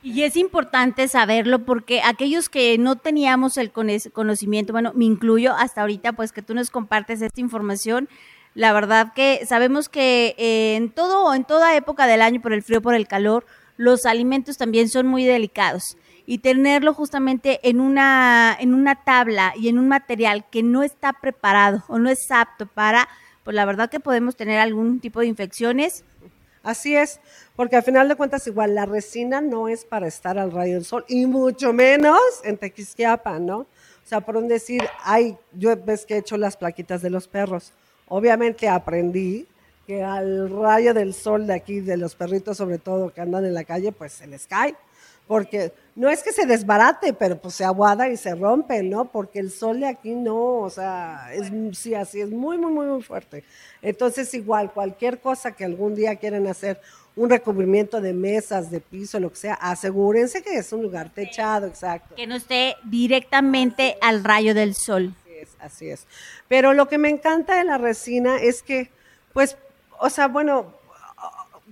Y 0.00 0.22
es 0.22 0.36
importante 0.36 1.08
saberlo 1.08 1.64
porque 1.64 2.02
aquellos 2.02 2.48
que 2.48 2.78
no 2.78 2.94
teníamos 2.94 3.56
el 3.56 3.72
conocimiento, 3.72 4.72
bueno, 4.72 4.92
me 4.94 5.06
incluyo 5.06 5.54
hasta 5.54 5.80
ahorita, 5.80 6.12
pues 6.12 6.30
que 6.30 6.42
tú 6.42 6.54
nos 6.54 6.70
compartes 6.70 7.20
esta 7.20 7.40
información, 7.40 8.08
la 8.54 8.72
verdad 8.72 9.12
que 9.12 9.44
sabemos 9.44 9.88
que 9.88 10.36
eh, 10.38 10.76
en 10.76 10.90
todo, 10.90 11.34
en 11.34 11.42
toda 11.42 11.74
época 11.74 12.06
del 12.06 12.22
año, 12.22 12.40
por 12.40 12.52
el 12.52 12.62
frío, 12.62 12.80
por 12.80 12.94
el 12.94 13.08
calor, 13.08 13.44
los 13.76 14.06
alimentos 14.06 14.56
también 14.56 14.88
son 14.88 15.08
muy 15.08 15.24
delicados 15.24 15.96
y 16.26 16.38
tenerlo 16.38 16.94
justamente 16.94 17.60
en 17.68 17.80
una, 17.80 18.56
en 18.58 18.74
una 18.74 19.04
tabla 19.04 19.52
y 19.56 19.68
en 19.68 19.78
un 19.78 19.88
material 19.88 20.46
que 20.50 20.62
no 20.62 20.82
está 20.82 21.12
preparado 21.12 21.84
o 21.88 21.98
no 21.98 22.08
es 22.08 22.30
apto 22.30 22.66
para, 22.66 23.08
pues 23.42 23.54
la 23.54 23.64
verdad 23.64 23.90
que 23.90 24.00
podemos 24.00 24.36
tener 24.36 24.58
algún 24.58 25.00
tipo 25.00 25.20
de 25.20 25.26
infecciones. 25.26 26.04
Así 26.62 26.96
es, 26.96 27.20
porque 27.56 27.76
al 27.76 27.82
final 27.82 28.08
de 28.08 28.16
cuentas 28.16 28.46
igual 28.46 28.74
la 28.74 28.86
resina 28.86 29.42
no 29.42 29.68
es 29.68 29.84
para 29.84 30.06
estar 30.06 30.38
al 30.38 30.50
rayo 30.50 30.74
del 30.74 30.86
sol 30.86 31.04
y 31.08 31.26
mucho 31.26 31.74
menos 31.74 32.18
en 32.42 32.56
Tequisquiapa, 32.56 33.38
¿no? 33.38 33.58
O 33.58 34.06
sea, 34.06 34.22
por 34.22 34.36
un 34.36 34.48
decir, 34.48 34.82
ay, 35.02 35.36
yo 35.52 35.76
ves 35.76 36.06
que 36.06 36.14
he 36.14 36.18
hecho 36.18 36.38
las 36.38 36.56
plaquitas 36.56 37.02
de 37.02 37.10
los 37.10 37.28
perros. 37.28 37.72
Obviamente 38.08 38.68
aprendí 38.68 39.46
que 39.86 40.02
al 40.02 40.50
rayo 40.50 40.94
del 40.94 41.12
sol 41.12 41.46
de 41.46 41.54
aquí, 41.54 41.80
de 41.80 41.98
los 41.98 42.14
perritos 42.14 42.56
sobre 42.56 42.78
todo 42.78 43.12
que 43.12 43.20
andan 43.20 43.44
en 43.44 43.52
la 43.52 43.64
calle, 43.64 43.92
pues 43.92 44.12
se 44.12 44.26
les 44.26 44.46
cae 44.46 44.74
porque 45.26 45.72
no 45.96 46.10
es 46.10 46.22
que 46.22 46.32
se 46.32 46.44
desbarate, 46.44 47.12
pero 47.12 47.40
pues 47.40 47.54
se 47.54 47.64
aguada 47.64 48.08
y 48.08 48.16
se 48.16 48.34
rompe, 48.34 48.82
¿no? 48.82 49.06
Porque 49.06 49.38
el 49.38 49.50
sol 49.50 49.80
de 49.80 49.86
aquí 49.86 50.14
no, 50.14 50.58
o 50.58 50.70
sea, 50.70 51.30
es 51.32 51.50
sí, 51.78 51.94
así 51.94 52.20
es 52.20 52.30
muy, 52.30 52.58
muy, 52.58 52.72
muy, 52.72 52.86
muy 52.86 53.02
fuerte. 53.02 53.44
Entonces, 53.80 54.34
igual, 54.34 54.72
cualquier 54.72 55.20
cosa 55.20 55.52
que 55.52 55.64
algún 55.64 55.94
día 55.94 56.16
quieran 56.16 56.46
hacer, 56.46 56.80
un 57.16 57.30
recubrimiento 57.30 58.00
de 58.00 58.12
mesas, 58.12 58.70
de 58.70 58.80
piso, 58.80 59.20
lo 59.20 59.30
que 59.30 59.36
sea, 59.36 59.54
asegúrense 59.54 60.42
que 60.42 60.56
es 60.56 60.72
un 60.72 60.82
lugar 60.82 61.10
techado, 61.10 61.66
exacto. 61.66 62.16
Que 62.16 62.26
no 62.26 62.34
esté 62.34 62.76
directamente 62.84 63.96
al 64.00 64.24
rayo 64.24 64.52
del 64.52 64.74
sol. 64.74 65.14
Así 65.22 65.34
es, 65.40 65.56
así 65.60 65.90
es. 65.90 66.06
Pero 66.48 66.72
lo 66.72 66.88
que 66.88 66.98
me 66.98 67.08
encanta 67.08 67.56
de 67.56 67.64
la 67.64 67.78
resina 67.78 68.38
es 68.38 68.62
que, 68.62 68.90
pues, 69.32 69.56
o 70.00 70.10
sea, 70.10 70.26
bueno, 70.26 70.74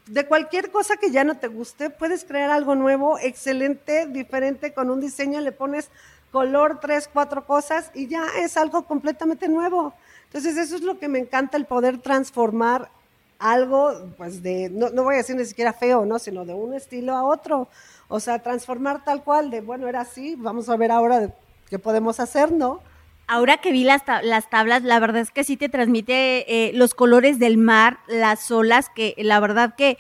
de 0.07 0.27
cualquier 0.27 0.71
cosa 0.71 0.97
que 0.97 1.11
ya 1.11 1.25
no 1.25 1.37
te 1.37 1.49
guste, 1.49 1.91
puedes 1.91 2.25
crear 2.25 2.51
algo 2.51 2.75
nuevo, 2.75 3.19
excelente, 3.19 4.07
diferente, 4.07 4.73
con 4.73 4.91
un 4.91 5.01
diseño, 5.01 5.41
le 5.41 5.53
pones 5.53 5.91
color, 6.31 6.81
tres, 6.81 7.09
cuatro 7.13 7.47
cosas 7.47 7.91
y 7.95 8.09
ya 8.09 8.25
es 8.39 8.57
algo 8.57 8.87
completamente 8.87 9.49
nuevo. 9.49 9.95
Entonces 10.25 10.57
eso 10.57 10.77
es 10.77 10.83
lo 10.83 10.99
que 10.99 11.09
me 11.09 11.19
encanta, 11.19 11.57
el 11.57 11.67
poder 11.67 11.99
transformar 11.99 12.91
algo, 13.39 13.93
pues 14.17 14.43
de, 14.43 14.71
no, 14.71 14.91
no 14.91 15.03
voy 15.03 15.15
a 15.15 15.19
decir 15.19 15.37
ni 15.37 15.45
siquiera 15.45 15.73
feo, 15.73 16.05
¿no? 16.07 16.19
Sino 16.19 16.45
de 16.45 16.55
un 16.55 16.75
estilo 16.75 17.15
a 17.15 17.25
otro. 17.25 17.69
O 18.09 18.21
sea, 18.21 18.43
transformar 18.43 19.05
tal 19.05 19.23
cual, 19.23 19.51
de, 19.51 19.61
bueno, 19.61 19.89
era 19.89 20.01
así, 20.01 20.37
vamos 20.37 20.69
a 20.69 20.77
ver 20.77 20.91
ahora 20.91 21.35
qué 21.69 21.79
podemos 21.79 22.21
hacer, 22.21 22.53
¿no? 22.53 22.81
Ahora 23.27 23.59
que 23.59 23.73
vi 23.73 23.85
las, 23.85 24.03
las 24.23 24.51
tablas, 24.51 24.83
la 24.83 24.99
verdad 24.99 25.23
es 25.23 25.31
que 25.31 25.45
sí 25.45 25.57
te 25.57 25.69
transmite 25.69 26.69
eh, 26.69 26.73
los 26.75 26.95
colores 26.95 27.39
del 27.39 27.57
mar, 27.57 27.99
las 28.07 28.51
olas, 28.51 28.91
que 28.95 29.15
la 29.19 29.41
verdad 29.41 29.75
que, 29.77 29.97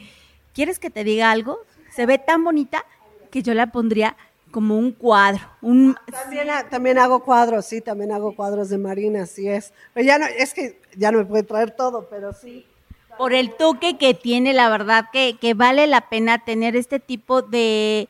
¿quieres 0.52 0.78
que 0.78 0.90
te 0.90 1.04
diga 1.04 1.30
algo? 1.30 1.58
Se 1.90 2.06
ve 2.06 2.18
tan 2.18 2.44
bonita 2.44 2.84
que 3.30 3.42
yo 3.42 3.54
la 3.54 3.68
pondría 3.68 4.16
como 4.50 4.76
un 4.76 4.92
cuadro. 4.92 5.40
Un... 5.62 5.96
También, 6.10 6.48
también 6.70 6.98
hago 6.98 7.24
cuadros, 7.24 7.64
sí, 7.66 7.80
también 7.80 8.12
hago 8.12 8.36
cuadros 8.36 8.68
de 8.68 8.78
marina, 8.78 9.22
así 9.22 9.48
es. 9.48 9.72
Pero 9.94 10.06
ya 10.06 10.18
no, 10.18 10.26
es 10.26 10.52
que 10.54 10.80
ya 10.96 11.10
no 11.10 11.18
me 11.18 11.24
puede 11.24 11.42
traer 11.42 11.70
todo, 11.72 12.08
pero 12.08 12.32
sí. 12.32 12.66
Por 13.18 13.32
el 13.32 13.54
toque 13.54 13.98
que 13.98 14.14
tiene, 14.14 14.52
la 14.52 14.68
verdad 14.68 15.06
que, 15.12 15.36
que 15.40 15.54
vale 15.54 15.86
la 15.86 16.08
pena 16.08 16.44
tener 16.44 16.76
este 16.76 17.00
tipo 17.00 17.42
de 17.42 18.08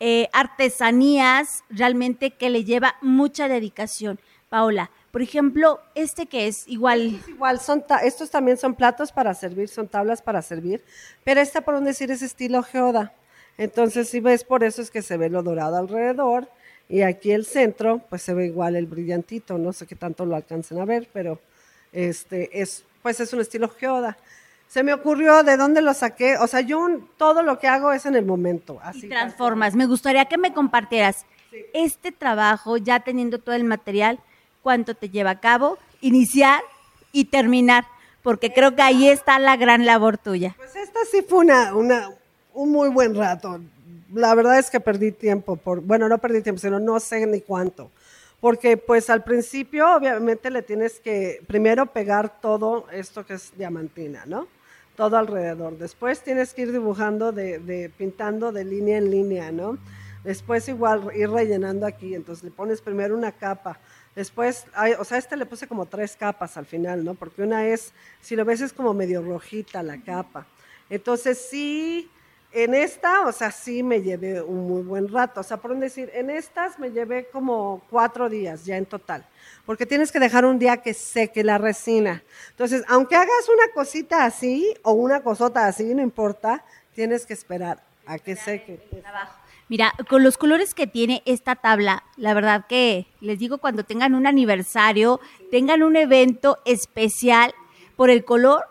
eh, 0.00 0.28
artesanías 0.32 1.64
realmente 1.70 2.30
que 2.32 2.50
le 2.50 2.64
lleva 2.64 2.96
mucha 3.00 3.48
dedicación. 3.48 4.18
Paola, 4.54 4.88
por 5.10 5.20
ejemplo, 5.20 5.80
este 5.96 6.26
que 6.26 6.46
es 6.46 6.68
igual. 6.68 7.20
igual, 7.26 7.58
son 7.58 7.84
estos 8.04 8.30
también 8.30 8.56
son 8.56 8.76
platos 8.76 9.10
para 9.10 9.34
servir, 9.34 9.68
son 9.68 9.88
tablas 9.88 10.22
para 10.22 10.42
servir, 10.42 10.80
pero 11.24 11.40
esta, 11.40 11.62
por 11.62 11.74
un 11.74 11.82
decir, 11.82 12.12
es 12.12 12.22
estilo 12.22 12.62
geoda. 12.62 13.12
Entonces, 13.58 14.08
si 14.08 14.20
ves, 14.20 14.44
por 14.44 14.62
eso 14.62 14.80
es 14.80 14.92
que 14.92 15.02
se 15.02 15.16
ve 15.16 15.28
lo 15.28 15.42
dorado 15.42 15.76
alrededor 15.76 16.48
y 16.88 17.02
aquí 17.02 17.32
el 17.32 17.46
centro, 17.46 18.00
pues 18.08 18.22
se 18.22 18.32
ve 18.32 18.46
igual 18.46 18.76
el 18.76 18.86
brillantito, 18.86 19.58
no 19.58 19.72
sé 19.72 19.88
qué 19.88 19.96
tanto 19.96 20.24
lo 20.24 20.36
alcancen 20.36 20.78
a 20.78 20.84
ver, 20.84 21.08
pero 21.12 21.40
este 21.90 22.62
es, 22.62 22.84
pues 23.02 23.18
es 23.18 23.32
un 23.32 23.40
estilo 23.40 23.68
geoda. 23.68 24.16
Se 24.68 24.84
me 24.84 24.94
ocurrió 24.94 25.42
de 25.42 25.56
dónde 25.56 25.82
lo 25.82 25.94
saqué, 25.94 26.36
o 26.36 26.46
sea, 26.46 26.60
yo 26.60 26.86
todo 27.16 27.42
lo 27.42 27.58
que 27.58 27.66
hago 27.66 27.90
es 27.90 28.06
en 28.06 28.14
el 28.14 28.24
momento. 28.24 28.78
Así 28.84 29.06
y 29.06 29.08
transformas. 29.08 29.74
Me 29.74 29.86
gustaría 29.86 30.26
que 30.26 30.38
me 30.38 30.54
compartieras 30.54 31.26
este 31.72 32.12
trabajo, 32.12 32.76
ya 32.76 33.00
teniendo 33.00 33.40
todo 33.40 33.56
el 33.56 33.64
material, 33.64 34.20
cuánto 34.64 34.96
te 34.96 35.08
lleva 35.08 35.30
a 35.30 35.40
cabo, 35.40 35.78
iniciar 36.00 36.60
y 37.12 37.26
terminar, 37.26 37.84
porque 38.24 38.52
creo 38.52 38.74
que 38.74 38.82
ahí 38.82 39.08
está 39.08 39.38
la 39.38 39.56
gran 39.56 39.86
labor 39.86 40.18
tuya. 40.18 40.56
Pues 40.56 40.74
esta 40.74 40.98
sí 41.08 41.22
fue 41.22 41.38
una, 41.38 41.72
una, 41.76 42.10
un 42.52 42.72
muy 42.72 42.88
buen 42.88 43.14
rato 43.14 43.60
la 44.14 44.34
verdad 44.34 44.58
es 44.58 44.70
que 44.70 44.80
perdí 44.80 45.12
tiempo, 45.12 45.56
por, 45.56 45.80
bueno, 45.80 46.08
no 46.08 46.18
perdí 46.18 46.40
tiempo, 46.40 46.60
sino 46.60 46.78
no 46.78 47.00
sé 47.00 47.26
ni 47.26 47.40
cuánto. 47.40 47.90
Porque 48.40 48.76
pues 48.76 49.10
al 49.10 49.24
principio 49.24 49.96
obviamente 49.96 50.50
le 50.50 50.62
tienes 50.62 51.00
que 51.00 51.42
primero 51.46 51.86
pegar 51.86 52.40
todo 52.40 52.86
esto 52.92 53.24
que 53.24 53.34
es 53.34 53.56
diamantina, 53.56 54.24
¿no? 54.26 54.46
Todo 54.96 55.16
alrededor. 55.16 55.78
Después 55.78 56.22
tienes 56.22 56.52
que 56.52 56.62
ir 56.62 56.72
dibujando, 56.72 57.32
de, 57.32 57.58
de 57.58 57.88
pintando 57.88 58.52
de 58.52 58.64
línea 58.64 58.98
en 58.98 59.10
línea, 59.10 59.50
¿no? 59.50 59.78
Después 60.22 60.68
igual 60.68 61.10
ir 61.14 61.30
rellenando 61.30 61.86
aquí, 61.86 62.14
entonces 62.14 62.44
le 62.44 62.50
pones 62.50 62.80
primero 62.80 63.16
una 63.16 63.32
capa. 63.32 63.78
Después, 64.14 64.66
o 64.98 65.04
sea, 65.04 65.18
este 65.18 65.36
le 65.36 65.46
puse 65.46 65.66
como 65.66 65.86
tres 65.86 66.16
capas 66.16 66.56
al 66.56 66.66
final, 66.66 67.04
¿no? 67.04 67.14
Porque 67.14 67.42
una 67.42 67.66
es, 67.66 67.92
si 68.20 68.36
lo 68.36 68.44
ves 68.44 68.60
es 68.60 68.72
como 68.72 68.94
medio 68.94 69.22
rojita 69.22 69.82
la 69.82 70.00
capa. 70.00 70.46
Entonces 70.88 71.46
sí, 71.50 72.08
en 72.52 72.72
esta, 72.72 73.26
o 73.26 73.32
sea, 73.32 73.50
sí 73.50 73.82
me 73.82 74.00
llevé 74.00 74.40
un 74.40 74.68
muy 74.68 74.82
buen 74.82 75.08
rato. 75.08 75.40
O 75.40 75.42
sea, 75.42 75.56
por 75.56 75.76
decir, 75.76 76.10
en 76.14 76.30
estas 76.30 76.78
me 76.78 76.92
llevé 76.92 77.26
como 77.26 77.82
cuatro 77.90 78.28
días 78.28 78.64
ya 78.64 78.76
en 78.76 78.86
total. 78.86 79.26
Porque 79.66 79.86
tienes 79.86 80.12
que 80.12 80.20
dejar 80.20 80.44
un 80.44 80.60
día 80.60 80.76
que 80.76 80.94
seque 80.94 81.42
la 81.42 81.58
resina. 81.58 82.22
Entonces, 82.50 82.84
aunque 82.86 83.16
hagas 83.16 83.48
una 83.48 83.72
cosita 83.74 84.24
así 84.24 84.72
o 84.82 84.92
una 84.92 85.24
cosota 85.24 85.66
así, 85.66 85.92
no 85.94 86.02
importa, 86.02 86.64
tienes 86.94 87.26
que 87.26 87.32
esperar 87.32 87.82
a 88.06 88.18
que 88.18 88.36
seque. 88.36 88.80
Mira, 89.74 89.92
con 90.08 90.22
los 90.22 90.38
colores 90.38 90.72
que 90.72 90.86
tiene 90.86 91.24
esta 91.26 91.56
tabla, 91.56 92.04
la 92.16 92.32
verdad 92.32 92.66
que 92.68 93.08
les 93.20 93.40
digo 93.40 93.58
cuando 93.58 93.82
tengan 93.82 94.14
un 94.14 94.24
aniversario, 94.24 95.18
tengan 95.50 95.82
un 95.82 95.96
evento 95.96 96.60
especial 96.64 97.52
por 97.96 98.08
el 98.08 98.24
color, 98.24 98.66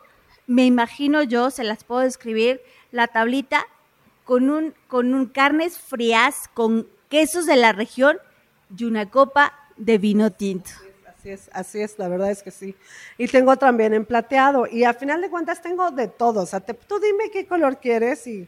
me 0.48 0.65
imagino 0.65 1.22
yo, 1.22 1.51
se 1.51 1.65
las 1.65 1.83
puedo 1.83 2.00
describir, 2.00 2.62
la 2.93 3.07
tablita 3.07 3.67
con 4.24 4.50
un, 4.50 4.75
con 4.88 5.13
un 5.13 5.25
carnes 5.25 5.77
frías, 5.77 6.50
con 6.53 6.88
quesos 7.10 7.45
de 7.48 7.57
la 7.57 7.74
región 7.74 8.17
y 8.77 8.86
una 8.86 9.10
copa 9.10 9.51
de 9.75 9.98
vino 9.98 10.31
tinto. 10.31 10.69
Así 11.05 11.31
es, 11.31 11.50
así 11.51 11.81
es, 11.81 12.00
la 12.00 12.07
verdad 12.07 12.31
es 12.31 12.43
que 12.43 12.51
sí. 12.51 12.77
Y 13.17 13.27
tengo 13.27 13.57
también 13.57 13.93
en 13.93 14.05
plateado. 14.05 14.67
Y 14.67 14.86
a 14.86 14.93
final 14.93 15.19
de 15.19 15.29
cuentas 15.29 15.62
tengo 15.62 15.91
de 15.91 16.07
todo. 16.07 16.43
O 16.43 16.45
sea, 16.45 16.62
tú 16.62 16.98
dime 17.01 17.29
qué 17.29 17.45
color 17.45 17.81
quieres 17.81 18.25
y 18.25 18.48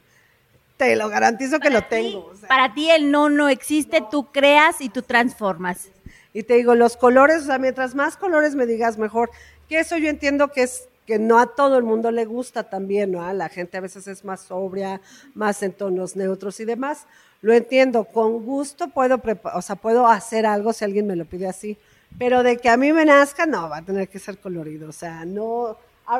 te 0.78 0.96
lo 0.96 1.10
garantizo 1.10 1.60
que 1.60 1.70
lo 1.70 1.84
tengo. 1.84 2.32
para 2.48 2.74
ti 2.74 2.90
el 2.92 3.12
no 3.12 3.30
no 3.30 3.50
existe, 3.50 4.04
tú 4.10 4.32
creas 4.32 4.82
y 4.82 4.90
tú 4.90 5.02
transformas. 5.02 5.90
Y 6.34 6.44
te 6.44 6.56
digo, 6.56 6.76
los 6.76 6.98
colores, 6.98 7.44
o 7.44 7.46
sea, 7.46 7.58
mientras 7.58 7.96
más 7.96 8.18
colores 8.18 8.56
me 8.56 8.66
digas, 8.66 8.98
mejor. 8.98 9.32
Que 9.70 9.80
eso 9.80 9.98
yo 9.98 10.10
entiendo 10.10 10.50
que 10.50 10.64
es 10.64 10.90
que 11.06 11.20
no 11.20 11.40
a 11.40 11.56
todo 11.56 11.78
el 11.78 11.84
mundo 11.84 12.12
le 12.12 12.26
gusta 12.26 12.64
también, 12.64 13.12
¿no? 13.12 13.34
La 13.34 13.50
gente 13.50 13.78
a 13.78 13.82
veces 13.82 14.08
es 14.08 14.26
más 14.26 14.42
sobria, 14.42 15.02
más 15.34 15.62
en 15.64 15.72
tonos 15.72 16.16
neutros 16.16 16.60
y 16.60 16.66
demás. 16.66 17.06
Lo 17.42 17.54
entiendo, 17.54 18.06
con 18.06 18.44
gusto 18.44 18.90
puedo, 18.90 19.22
o 19.54 19.62
sea, 19.62 19.76
puedo 19.76 20.08
hacer 20.08 20.46
algo 20.46 20.74
si 20.74 20.84
alguien 20.84 21.08
me 21.08 21.16
lo 21.16 21.26
pide 21.26 21.48
así, 21.48 21.78
pero 22.18 22.44
de 22.44 22.58
que 22.58 22.70
a 22.70 22.78
mí 22.78 22.92
me 22.92 23.06
nazca, 23.06 23.46
no, 23.46 23.70
va 23.70 23.78
a 23.78 23.82
tener 23.86 24.10
que 24.10 24.20
ser 24.20 24.40
colorido, 24.40 24.90
o 24.90 24.94
sea, 24.94 25.26
no, 25.26 25.78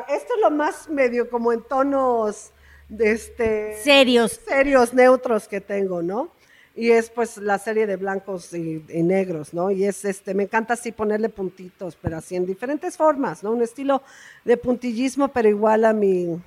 esto 0.08 0.34
es 0.34 0.40
lo 0.40 0.50
más 0.50 0.88
medio 0.88 1.28
como 1.28 1.52
en 1.52 1.62
tonos 1.62 2.52
de 2.88 3.12
este 3.12 3.76
serios, 3.82 4.40
serios 4.46 4.94
neutros 4.94 5.48
que 5.48 5.60
tengo, 5.60 6.02
¿no? 6.02 6.30
y 6.76 6.90
es 6.90 7.08
pues 7.08 7.38
la 7.38 7.58
serie 7.58 7.86
de 7.86 7.96
blancos 7.96 8.52
y, 8.52 8.84
negros, 9.02 9.54
¿no? 9.54 9.70
Y 9.70 9.84
es 9.84 10.04
este, 10.04 10.34
me 10.34 10.42
encanta 10.42 10.74
así 10.74 10.92
ponerle 10.92 11.30
puntitos, 11.30 11.96
pero 12.00 12.18
así 12.18 12.36
en 12.36 12.44
diferentes 12.44 12.98
formas, 12.98 13.42
¿no? 13.42 13.52
Un 13.52 13.62
estilo 13.62 14.02
de 14.44 14.58
puntillismo, 14.58 15.28
pero 15.28 15.48
igual 15.48 15.86
a 15.86 15.94
mi, 15.94 16.38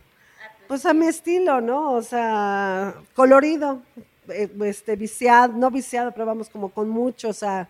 pues 0.67 0.85
a 0.85 0.93
mi 0.93 1.07
estilo, 1.07 1.61
¿no? 1.61 1.93
O 1.93 2.03
sea, 2.03 2.93
colorido, 3.15 3.81
eh, 4.29 4.47
este, 4.65 4.95
viciado, 4.95 5.53
no 5.53 5.71
viciado, 5.71 6.11
pero 6.11 6.27
vamos 6.27 6.47
como 6.49 6.69
con 6.69 6.89
mucho, 6.89 7.29
o 7.29 7.33
sea, 7.33 7.67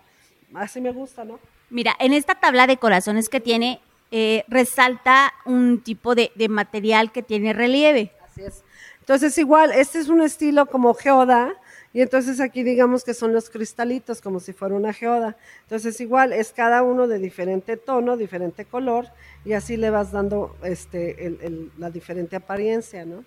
así 0.53 0.81
me 0.81 0.91
gusta, 0.91 1.23
¿no? 1.23 1.39
Mira, 1.69 1.95
en 1.97 2.11
esta 2.11 2.35
tabla 2.35 2.67
de 2.67 2.75
corazones 2.75 3.29
que 3.29 3.39
tiene, 3.39 3.79
eh, 4.11 4.43
resalta 4.49 5.33
un 5.45 5.81
tipo 5.81 6.13
de, 6.13 6.31
de 6.35 6.49
material 6.49 7.13
que 7.13 7.23
tiene 7.23 7.53
relieve. 7.53 8.11
Es. 8.39 8.63
Entonces, 8.99 9.37
igual, 9.37 9.71
este 9.71 9.99
es 9.99 10.07
un 10.07 10.21
estilo 10.21 10.65
como 10.65 10.93
geoda, 10.93 11.53
y 11.91 12.01
entonces 12.01 12.39
aquí 12.39 12.61
digamos 12.61 13.03
que 13.03 13.13
son 13.13 13.33
los 13.33 13.49
cristalitos, 13.49 14.21
como 14.21 14.39
si 14.39 14.53
fuera 14.53 14.75
una 14.75 14.93
geoda. 14.93 15.37
Entonces 15.63 15.99
igual 15.99 16.33
es 16.33 16.53
cada 16.53 16.83
uno 16.83 17.07
de 17.07 17.17
diferente 17.17 17.77
tono, 17.77 18.15
diferente 18.15 18.65
color, 18.65 19.07
y 19.43 19.53
así 19.53 19.75
le 19.75 19.89
vas 19.89 20.11
dando 20.11 20.55
este, 20.61 21.37
la 21.77 21.89
diferente 21.89 22.35
apariencia, 22.35 23.05
¿no? 23.05 23.25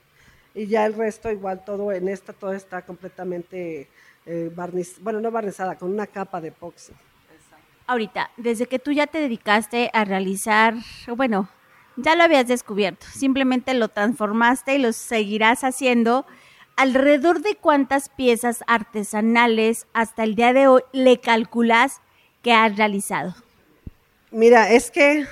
Y 0.54 0.66
ya 0.66 0.86
el 0.86 0.94
resto 0.94 1.30
igual 1.30 1.64
todo 1.64 1.90
en 1.92 2.08
esta, 2.08 2.32
todo 2.32 2.52
está 2.52 2.82
completamente 2.82 3.88
eh, 4.26 4.50
barniz, 4.54 5.00
bueno, 5.00 5.20
no 5.20 5.30
barnizada, 5.30 5.76
con 5.76 5.90
una 5.90 6.06
capa 6.06 6.40
de 6.40 6.48
epoxi. 6.48 6.92
Ahorita, 7.86 8.30
desde 8.36 8.66
que 8.66 8.78
tú 8.78 8.92
ya 8.92 9.08
te 9.08 9.18
dedicaste 9.18 9.90
a 9.92 10.04
realizar, 10.04 10.74
bueno, 11.16 11.48
ya 11.96 12.16
lo 12.16 12.22
habías 12.22 12.48
descubierto, 12.48 13.06
simplemente 13.12 13.74
lo 13.74 13.88
transformaste 13.88 14.74
y 14.74 14.78
lo 14.78 14.92
seguirás 14.92 15.64
haciendo 15.64 16.26
alrededor 16.76 17.42
de 17.42 17.56
cuántas 17.56 18.08
piezas 18.08 18.64
artesanales 18.66 19.86
hasta 19.92 20.24
el 20.24 20.34
día 20.34 20.52
de 20.52 20.66
hoy 20.66 20.82
le 20.92 21.20
calculas 21.20 22.00
que 22.42 22.52
has 22.52 22.76
realizado. 22.76 23.34
Mira, 24.30 24.72
es 24.72 24.90
que 24.90 25.26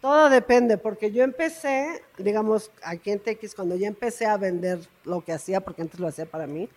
todo 0.00 0.30
depende, 0.30 0.78
porque 0.78 1.10
yo 1.10 1.24
empecé, 1.24 2.02
digamos, 2.16 2.70
aquí 2.82 3.10
en 3.10 3.18
TX, 3.18 3.54
cuando 3.54 3.76
ya 3.76 3.88
empecé 3.88 4.26
a 4.26 4.36
vender 4.36 4.78
lo 5.04 5.22
que 5.22 5.32
hacía, 5.32 5.60
porque 5.60 5.82
antes 5.82 5.98
lo 6.00 6.06
hacía 6.06 6.26
para 6.26 6.46
mí, 6.46 6.68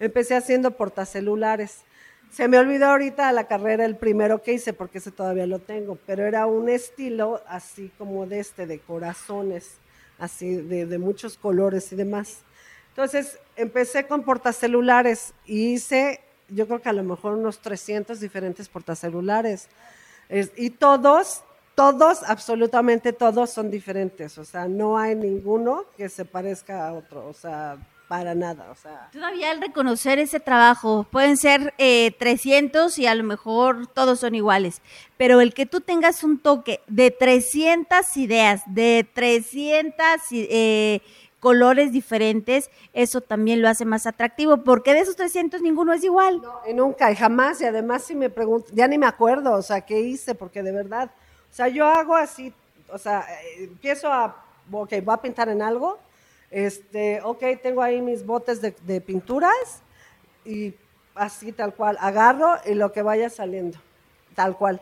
empecé 0.00 0.34
haciendo 0.34 0.70
portacelulares. 0.70 1.82
Se 2.30 2.46
me 2.46 2.58
olvidó 2.58 2.86
ahorita 2.86 3.32
la 3.32 3.44
carrera 3.44 3.84
el 3.84 3.96
primero 3.96 4.42
que 4.42 4.52
hice, 4.52 4.72
porque 4.72 4.98
ese 4.98 5.10
todavía 5.10 5.46
lo 5.46 5.58
tengo, 5.58 5.98
pero 6.06 6.26
era 6.26 6.46
un 6.46 6.68
estilo 6.68 7.42
así 7.48 7.90
como 7.98 8.26
de 8.26 8.40
este, 8.40 8.66
de 8.66 8.78
corazones, 8.80 9.78
así 10.18 10.56
de, 10.56 10.98
muchos 10.98 11.36
colores 11.36 11.90
y 11.92 11.96
demás. 11.96 12.40
Entonces 12.90 13.38
empecé 13.56 14.06
con 14.06 14.22
portacelulares 14.24 15.32
y 15.46 15.74
hice, 15.74 16.20
yo 16.48 16.66
creo 16.66 16.82
que 16.82 16.88
a 16.88 16.92
lo 16.92 17.04
mejor 17.04 17.34
unos 17.34 17.60
300 17.60 18.20
diferentes 18.20 18.68
portacelulares. 18.68 19.68
y 20.56 20.70
todos, 20.70 21.42
todos, 21.74 22.22
absolutamente 22.24 23.12
todos 23.12 23.50
son 23.50 23.70
diferentes. 23.70 24.36
O 24.36 24.44
sea, 24.44 24.68
no 24.68 24.98
hay 24.98 25.14
ninguno 25.14 25.86
que 25.96 26.08
se 26.08 26.24
parezca 26.24 26.86
a 26.86 26.92
otro. 26.92 27.26
O 27.26 27.32
sea, 27.32 27.78
para 28.08 28.34
nada. 28.34 28.70
O 28.70 28.74
sea. 28.74 29.10
Todavía 29.12 29.50
al 29.50 29.60
reconocer 29.60 30.18
ese 30.18 30.40
trabajo, 30.40 31.06
pueden 31.10 31.36
ser 31.36 31.74
eh, 31.78 32.12
300 32.18 32.98
y 32.98 33.06
a 33.06 33.14
lo 33.14 33.22
mejor 33.22 33.86
todos 33.86 34.20
son 34.20 34.34
iguales, 34.34 34.80
pero 35.16 35.40
el 35.40 35.54
que 35.54 35.66
tú 35.66 35.80
tengas 35.80 36.24
un 36.24 36.38
toque 36.38 36.80
de 36.88 37.10
300 37.10 38.16
ideas, 38.16 38.62
de 38.66 39.06
300 39.12 40.04
eh, 40.32 41.00
colores 41.38 41.92
diferentes, 41.92 42.70
eso 42.92 43.20
también 43.20 43.62
lo 43.62 43.68
hace 43.68 43.84
más 43.84 44.06
atractivo, 44.06 44.56
porque 44.64 44.94
de 44.94 45.00
esos 45.00 45.14
300 45.14 45.60
ninguno 45.60 45.92
es 45.92 46.02
igual. 46.02 46.40
No, 46.42 46.60
nunca, 46.74 47.12
y 47.12 47.16
jamás, 47.16 47.60
y 47.60 47.66
además 47.66 48.04
si 48.04 48.16
me 48.16 48.30
pregunto, 48.30 48.68
ya 48.72 48.88
ni 48.88 48.98
me 48.98 49.06
acuerdo, 49.06 49.52
o 49.52 49.62
sea, 49.62 49.82
qué 49.82 50.00
hice, 50.00 50.34
porque 50.34 50.62
de 50.62 50.72
verdad, 50.72 51.10
o 51.50 51.54
sea, 51.54 51.68
yo 51.68 51.86
hago 51.86 52.16
así, 52.16 52.52
o 52.90 52.98
sea, 52.98 53.26
eh, 53.42 53.64
empiezo 53.64 54.10
a, 54.10 54.44
ok, 54.72 54.94
voy 55.04 55.14
a 55.14 55.22
pintar 55.22 55.48
en 55.48 55.62
algo, 55.62 55.98
este, 56.50 57.20
ok, 57.22 57.42
tengo 57.62 57.82
ahí 57.82 58.00
mis 58.00 58.24
botes 58.24 58.60
de, 58.60 59.00
pinturas, 59.00 59.82
y 60.44 60.74
así 61.14 61.52
tal 61.52 61.74
cual, 61.74 61.96
agarro 62.00 62.56
y 62.64 62.74
lo 62.74 62.92
que 62.92 63.02
vaya 63.02 63.28
saliendo, 63.28 63.78
tal 64.34 64.56
cual. 64.56 64.80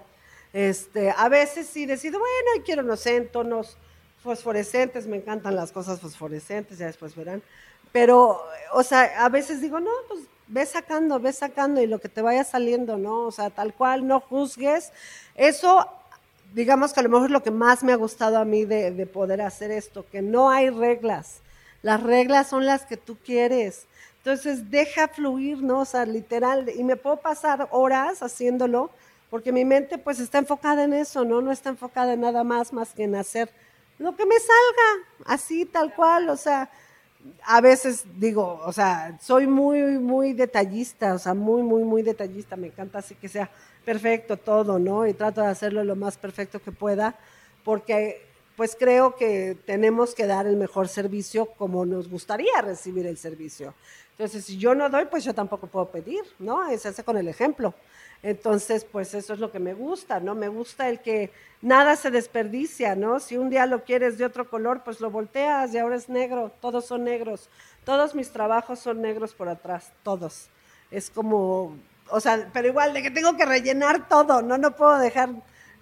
Este, 0.52 1.10
a 1.10 1.28
veces 1.28 1.66
sí 1.66 1.86
decido, 1.86 2.18
bueno, 2.18 2.64
quiero, 2.64 2.82
no 2.82 2.96
sé, 2.96 3.16
en 3.16 3.28
tonos 3.28 3.76
fosforescentes, 4.22 5.06
me 5.06 5.16
encantan 5.16 5.56
las 5.56 5.72
cosas 5.72 6.00
fosforescentes, 6.00 6.78
ya 6.78 6.86
después 6.86 7.14
verán. 7.14 7.42
Pero, 7.92 8.42
o 8.72 8.82
sea, 8.82 9.24
a 9.24 9.28
veces 9.28 9.60
digo, 9.60 9.80
no, 9.80 9.90
pues 10.08 10.20
ve 10.48 10.64
sacando, 10.66 11.18
ve 11.18 11.32
sacando 11.32 11.80
y 11.80 11.86
lo 11.86 11.98
que 11.98 12.08
te 12.08 12.22
vaya 12.22 12.44
saliendo, 12.44 12.96
¿no? 12.98 13.26
O 13.26 13.32
sea, 13.32 13.50
tal 13.50 13.74
cual, 13.74 14.06
no 14.06 14.20
juzgues. 14.20 14.92
Eso, 15.34 15.88
digamos 16.54 16.92
que 16.92 17.00
a 17.00 17.02
lo 17.02 17.08
mejor 17.08 17.26
es 17.26 17.32
lo 17.32 17.42
que 17.42 17.50
más 17.50 17.82
me 17.82 17.92
ha 17.92 17.96
gustado 17.96 18.38
a 18.38 18.44
mí 18.44 18.64
de, 18.64 18.90
de 18.90 19.06
poder 19.06 19.40
hacer 19.42 19.70
esto, 19.70 20.04
que 20.10 20.22
no 20.22 20.50
hay 20.50 20.70
reglas. 20.70 21.40
Las 21.82 22.02
reglas 22.02 22.48
son 22.48 22.66
las 22.66 22.84
que 22.86 22.96
tú 22.96 23.16
quieres. 23.24 23.86
Entonces 24.18 24.70
deja 24.70 25.08
fluir, 25.08 25.62
¿no? 25.62 25.80
O 25.80 25.84
sea, 25.84 26.04
literal, 26.04 26.68
y 26.74 26.82
me 26.82 26.96
puedo 26.96 27.18
pasar 27.18 27.68
horas 27.70 28.22
haciéndolo, 28.22 28.90
porque 29.30 29.52
mi 29.52 29.64
mente 29.64 29.98
pues 29.98 30.18
está 30.18 30.38
enfocada 30.38 30.84
en 30.84 30.92
eso, 30.92 31.24
¿no? 31.24 31.40
No 31.40 31.52
está 31.52 31.70
enfocada 31.70 32.14
en 32.14 32.20
nada 32.22 32.42
más 32.42 32.72
más 32.72 32.92
que 32.92 33.04
en 33.04 33.14
hacer 33.14 33.50
lo 33.98 34.14
que 34.16 34.26
me 34.26 34.34
salga, 34.38 35.08
así 35.26 35.64
tal 35.64 35.94
cual, 35.94 36.28
o 36.28 36.36
sea, 36.36 36.68
a 37.44 37.60
veces 37.60 38.04
digo, 38.18 38.60
o 38.64 38.72
sea, 38.72 39.16
soy 39.22 39.46
muy, 39.46 39.80
muy 39.98 40.32
detallista, 40.32 41.14
o 41.14 41.18
sea, 41.18 41.34
muy, 41.34 41.62
muy, 41.62 41.82
muy 41.82 42.02
detallista, 42.02 42.56
me 42.56 42.66
encanta 42.68 42.98
así 42.98 43.14
que 43.14 43.28
sea 43.28 43.50
perfecto 43.84 44.36
todo, 44.36 44.78
¿no? 44.78 45.06
Y 45.06 45.14
trato 45.14 45.40
de 45.40 45.48
hacerlo 45.48 45.82
lo 45.84 45.96
más 45.96 46.18
perfecto 46.18 46.60
que 46.60 46.72
pueda, 46.72 47.14
porque 47.64 48.25
pues 48.56 48.76
creo 48.78 49.14
que 49.16 49.56
tenemos 49.66 50.14
que 50.14 50.26
dar 50.26 50.46
el 50.46 50.56
mejor 50.56 50.88
servicio 50.88 51.46
como 51.46 51.84
nos 51.84 52.08
gustaría 52.08 52.62
recibir 52.62 53.06
el 53.06 53.18
servicio. 53.18 53.74
Entonces, 54.12 54.46
si 54.46 54.56
yo 54.56 54.74
no 54.74 54.88
doy, 54.88 55.04
pues 55.04 55.24
yo 55.24 55.34
tampoco 55.34 55.66
puedo 55.66 55.90
pedir, 55.90 56.24
¿no? 56.38 56.66
Se 56.78 56.88
hace 56.88 57.04
con 57.04 57.18
el 57.18 57.28
ejemplo. 57.28 57.74
Entonces, 58.22 58.84
pues 58.84 59.12
eso 59.12 59.34
es 59.34 59.38
lo 59.38 59.52
que 59.52 59.58
me 59.58 59.74
gusta, 59.74 60.20
¿no? 60.20 60.34
Me 60.34 60.48
gusta 60.48 60.88
el 60.88 61.00
que 61.00 61.30
nada 61.60 61.96
se 61.96 62.10
desperdicia, 62.10 62.96
¿no? 62.96 63.20
Si 63.20 63.36
un 63.36 63.50
día 63.50 63.66
lo 63.66 63.84
quieres 63.84 64.16
de 64.16 64.24
otro 64.24 64.48
color, 64.48 64.82
pues 64.82 65.00
lo 65.00 65.10
volteas 65.10 65.74
y 65.74 65.78
ahora 65.78 65.96
es 65.96 66.08
negro, 66.08 66.50
todos 66.62 66.86
son 66.86 67.04
negros. 67.04 67.50
Todos 67.84 68.14
mis 68.14 68.30
trabajos 68.30 68.78
son 68.78 69.02
negros 69.02 69.34
por 69.34 69.50
atrás, 69.50 69.92
todos. 70.02 70.48
Es 70.90 71.10
como, 71.10 71.76
o 72.08 72.18
sea, 72.18 72.48
pero 72.54 72.68
igual 72.68 72.94
de 72.94 73.02
que 73.02 73.10
tengo 73.10 73.36
que 73.36 73.44
rellenar 73.44 74.08
todo, 74.08 74.40
¿no? 74.40 74.56
No 74.56 74.74
puedo 74.74 74.98
dejar 74.98 75.28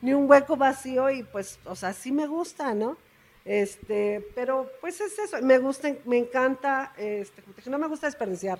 ni 0.04 0.12
un 0.12 0.28
hueco 0.28 0.54
vacío 0.54 1.08
y 1.08 1.22
pues, 1.22 1.58
o 1.64 1.74
sea, 1.74 1.94
sí 1.94 2.12
me 2.12 2.26
gusta, 2.26 2.74
¿no? 2.74 2.98
Este, 3.46 4.22
pero 4.34 4.70
pues 4.82 5.00
es 5.00 5.18
eso, 5.18 5.40
me 5.40 5.56
gusta, 5.56 5.88
me 6.04 6.18
encanta, 6.18 6.92
este, 6.98 7.42
no 7.70 7.78
me 7.78 7.88
gusta 7.88 8.06
desperdiciar, 8.06 8.58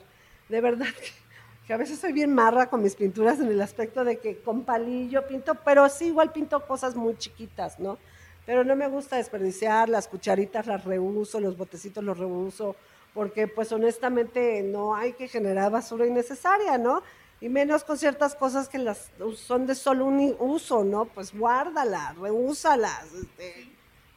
de 0.48 0.61
verdad 0.62 0.87
que, 1.66 1.74
a 1.74 1.76
veces 1.76 1.98
soy 1.98 2.12
bien 2.12 2.35
marra 2.35 2.70
con 2.70 2.83
mis 2.83 2.94
pinturas 2.94 3.40
en 3.40 3.48
el 3.48 3.61
aspecto 3.61 4.04
de 4.04 4.18
que 4.20 4.38
con 4.38 4.64
palillo 4.64 5.26
pinto, 5.26 5.54
pero 5.66 5.87
sí 5.90 6.07
igual 6.07 6.33
pinto 6.33 6.66
cosas 6.66 6.96
muy 6.96 7.14
chiquitas, 7.18 7.78
¿no? 7.78 7.98
Pero 8.46 8.64
no 8.64 8.74
me 8.74 8.88
gusta 8.88 9.16
desperdiciar, 9.16 9.90
las 9.90 10.09
cucharitas 10.09 10.66
las 10.66 10.83
reuso, 10.83 11.40
los 11.40 11.59
botecitos 11.59 12.02
los 12.02 12.16
reuso, 12.16 12.74
porque 13.12 13.48
pues 13.48 13.70
honestamente 13.70 14.62
no 14.62 14.96
hay 14.96 15.12
que 15.12 15.28
generar 15.28 15.70
basura 15.70 16.07
innecesaria, 16.07 16.78
¿no? 16.78 17.02
Y 17.40 17.49
menos 17.49 17.85
con 17.85 17.99
ciertas 17.99 18.35
cosas 18.35 18.68
que 18.68 18.79
las 18.79 19.11
son 19.37 19.66
de 19.66 19.75
solo 19.75 20.07
un 20.07 20.35
uso, 20.38 20.83
¿no? 20.85 21.05
Pues 21.07 21.37
guárdalas, 21.37 22.16
reúsalas, 22.16 23.12
este, 23.12 23.75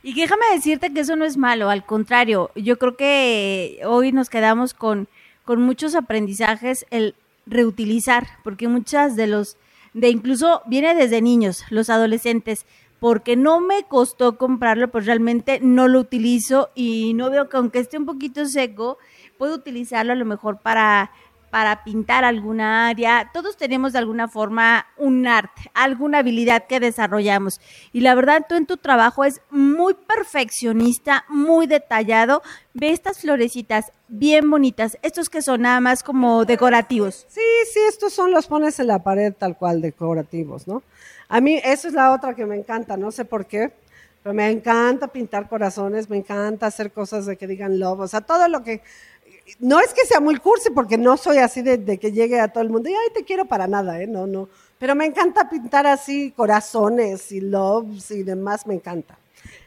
y 0.08 0.14
déjame 0.14 0.46
decirte 0.54 0.94
que 0.94 1.02
eso 1.02 1.18
no 1.18 1.26
es 1.26 1.36
malo, 1.36 1.70
al 1.70 1.86
contrario, 1.86 2.52
yo 2.56 2.78
creo 2.78 2.96
que 2.96 3.82
hoy 3.86 4.14
nos 4.14 4.30
quedamos 4.30 4.74
con, 4.74 5.10
con 5.44 5.62
muchos 5.62 5.96
aprendizajes 5.96 6.86
el 6.92 7.14
reutilizar, 7.46 8.26
porque 8.44 8.68
muchas 8.68 9.16
de 9.16 9.28
los, 9.28 9.58
de 9.94 10.10
incluso 10.10 10.62
viene 10.66 10.96
desde 10.96 11.22
niños, 11.22 11.64
los 11.72 11.90
adolescentes, 11.90 12.66
porque 13.00 13.36
no 13.36 13.60
me 13.60 13.84
costó 13.84 14.38
comprarlo, 14.38 14.90
pues 14.90 15.06
realmente 15.06 15.60
no 15.62 15.88
lo 15.88 16.00
utilizo 16.00 16.70
y 16.74 17.14
no 17.14 17.30
veo 17.30 17.50
que 17.50 17.58
aunque 17.58 17.80
esté 17.80 17.98
un 17.98 18.06
poquito 18.06 18.46
seco, 18.46 18.98
puedo 19.38 19.56
utilizarlo 19.56 20.14
a 20.14 20.16
lo 20.16 20.26
mejor 20.26 20.60
para 20.60 21.12
para 21.50 21.84
pintar 21.84 22.24
alguna 22.24 22.88
área. 22.88 23.30
Todos 23.34 23.58
tenemos 23.58 23.94
de 23.94 24.00
alguna 24.00 24.28
forma 24.28 24.86
un 24.98 25.28
arte, 25.28 25.72
alguna 25.74 26.20
habilidad 26.20 26.66
que 26.68 26.80
desarrollamos. 26.80 27.62
Y 27.94 28.02
la 28.02 28.16
verdad, 28.16 28.46
tú 28.48 28.56
en 28.56 28.66
tu 28.66 28.78
trabajo 28.78 29.24
es 29.24 29.42
muy 29.50 29.94
perfeccionista, 29.94 31.26
muy 31.30 31.68
detallado. 31.68 32.42
Ve 32.74 32.92
estas 32.92 33.20
florecitas 33.20 33.92
bien 34.08 34.50
bonitas. 34.50 34.98
Estos 35.02 35.30
que 35.30 35.42
son 35.42 35.62
nada 35.62 35.80
más 35.80 36.04
como 36.04 36.46
decorativos. 36.46 37.26
Sí, 37.30 37.42
sí, 37.74 37.80
estos 37.88 38.14
son 38.14 38.32
los 38.32 38.48
pones 38.48 38.80
en 38.80 38.88
la 38.88 39.04
pared 39.04 39.34
tal 39.34 39.58
cual 39.58 39.82
decorativos, 39.82 40.68
¿no? 40.68 40.84
A 41.30 41.42
mí 41.42 41.60
eso 41.64 41.88
es 41.88 41.94
la 41.94 42.14
otra 42.14 42.36
que 42.36 42.46
me 42.46 42.56
encanta, 42.56 42.98
no 42.98 43.12
sé 43.12 43.26
por 43.26 43.46
qué. 43.46 43.72
Pero 44.24 44.34
me 44.34 44.50
encanta 44.50 45.08
pintar 45.08 45.48
corazones, 45.48 46.10
me 46.10 46.18
encanta 46.18 46.68
hacer 46.68 46.92
cosas 46.92 47.26
de 47.26 47.38
que 47.38 47.48
digan 47.48 47.80
love, 47.80 48.02
o 48.02 48.08
sea, 48.10 48.20
todo 48.22 48.48
lo 48.50 48.62
que 48.62 48.82
no 49.60 49.80
es 49.80 49.94
que 49.94 50.06
sea 50.06 50.20
muy 50.20 50.38
cursi, 50.38 50.70
porque 50.72 50.98
no 50.98 51.18
soy 51.18 51.38
así 51.38 51.62
de, 51.62 51.98
que 51.98 52.12
llegue 52.12 52.40
a 52.40 52.50
todo 52.50 52.64
el 52.64 52.70
mundo 52.70 52.90
y, 52.90 52.94
ay, 52.94 53.14
te 53.14 53.24
quiero 53.24 53.46
para 53.46 53.68
nada, 53.68 54.02
¿eh? 54.02 54.08
No, 54.08 54.28
no. 54.28 54.50
Pero 54.78 54.96
me 54.96 55.06
encanta 55.06 55.50
pintar 55.50 55.88
así 55.88 56.32
corazones 56.32 57.32
y 57.32 57.42
loves 57.42 58.12
y 58.12 58.24
demás, 58.24 58.68
me 58.68 58.76
encanta. 58.76 59.18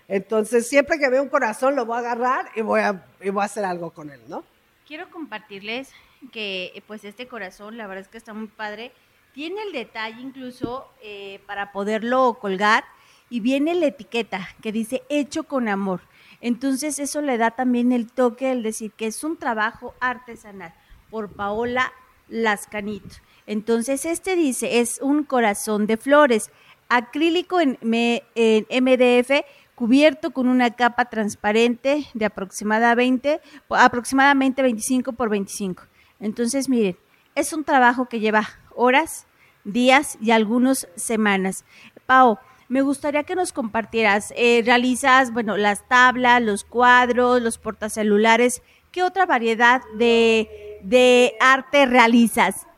Entonces, 0.07 0.69
siempre 0.69 0.99
que 0.99 1.09
veo 1.09 1.23
un 1.23 1.29
corazón, 1.29 1.77
lo 1.77 1.87
voy 1.87 1.97
a 1.97 2.01
agarrar 2.01 2.51
y 2.55 2.63
voy 2.63 2.81
a, 2.81 3.05
y 3.21 3.31
voy 3.31 3.43
a 3.43 3.47
hacer 3.47 3.65
algo 3.65 3.91
con 3.91 4.11
él, 4.11 4.21
¿no? 4.29 4.45
Quiero 4.87 5.09
compartirles 5.11 5.91
que, 6.33 6.83
pues, 6.87 7.05
este 7.05 7.27
corazón, 7.29 7.77
la 7.77 7.87
verdad 7.87 8.03
es 8.03 8.09
que 8.09 8.19
está 8.19 8.35
muy 8.35 8.49
padre. 8.49 8.93
Tiene 9.33 9.63
el 9.63 9.73
detalle 9.73 10.21
incluso 10.21 10.89
eh, 11.03 11.41
para 11.47 11.73
poderlo 11.73 12.39
colgar 12.41 12.85
y 13.31 13.41
viene 13.41 13.75
la 13.75 13.87
etiqueta 13.87 14.49
que 14.61 14.73
dice 14.73 15.03
hecho 15.09 15.45
con 15.45 15.69
amor. 15.69 16.03
Entonces 16.41 16.99
eso 16.99 17.23
le 17.23 17.39
da 17.39 17.53
también 17.53 17.93
el 17.93 18.11
toque, 18.11 18.51
el 18.51 18.63
decir 18.63 18.93
que 18.93 19.07
es 19.07 19.25
un 19.25 19.37
trabajo 19.37 19.95
artesanal 20.01 20.75
por 21.11 21.31
Paola 21.31 21.93
Lascanito. 22.29 23.17
Entonces 23.47 24.05
este 24.05 24.37
dice, 24.37 24.81
es 24.81 25.01
un 25.01 25.25
corazón 25.25 25.87
de 25.87 25.97
flores, 25.97 26.51
acrílico 26.89 27.61
en, 27.61 27.79
MDF, 27.81 29.45
cubierto 29.75 30.33
con 30.33 30.49
una 30.49 30.71
capa 30.71 31.07
transparente 31.07 32.07
de 32.13 32.25
aproximadamente, 32.27 33.41
aproximadamente 33.69 34.61
25 34.63 35.13
por 35.13 35.31
25. 35.31 35.85
Entonces, 36.19 36.69
miren, 36.69 36.99
es 37.35 37.53
un 37.53 37.65
trabajo 37.65 38.07
que 38.07 38.21
lleva 38.21 38.47
horas, 38.75 39.27
días 39.65 40.19
y 40.21 40.33
algunas 40.33 40.89
semanas. 40.97 41.65
Pao, 42.07 42.39
me 42.71 42.83
gustaría 42.83 43.25
que 43.25 43.35
nos 43.35 43.53
compartieras, 43.53 44.33
eh, 44.37 44.63
realizas, 44.65 45.33
bueno, 45.33 45.57
las 45.57 45.89
tablas, 45.89 46.41
los 46.41 46.63
cuadros, 46.63 47.43
los 47.43 47.59
portacelulares, 47.59 48.63
¿qué 48.93 49.03
otra 49.03 49.27
variedad 49.27 49.83
de, 49.97 50.79
de 50.85 51.35
arte 51.41 51.85
realizas? 51.87 52.69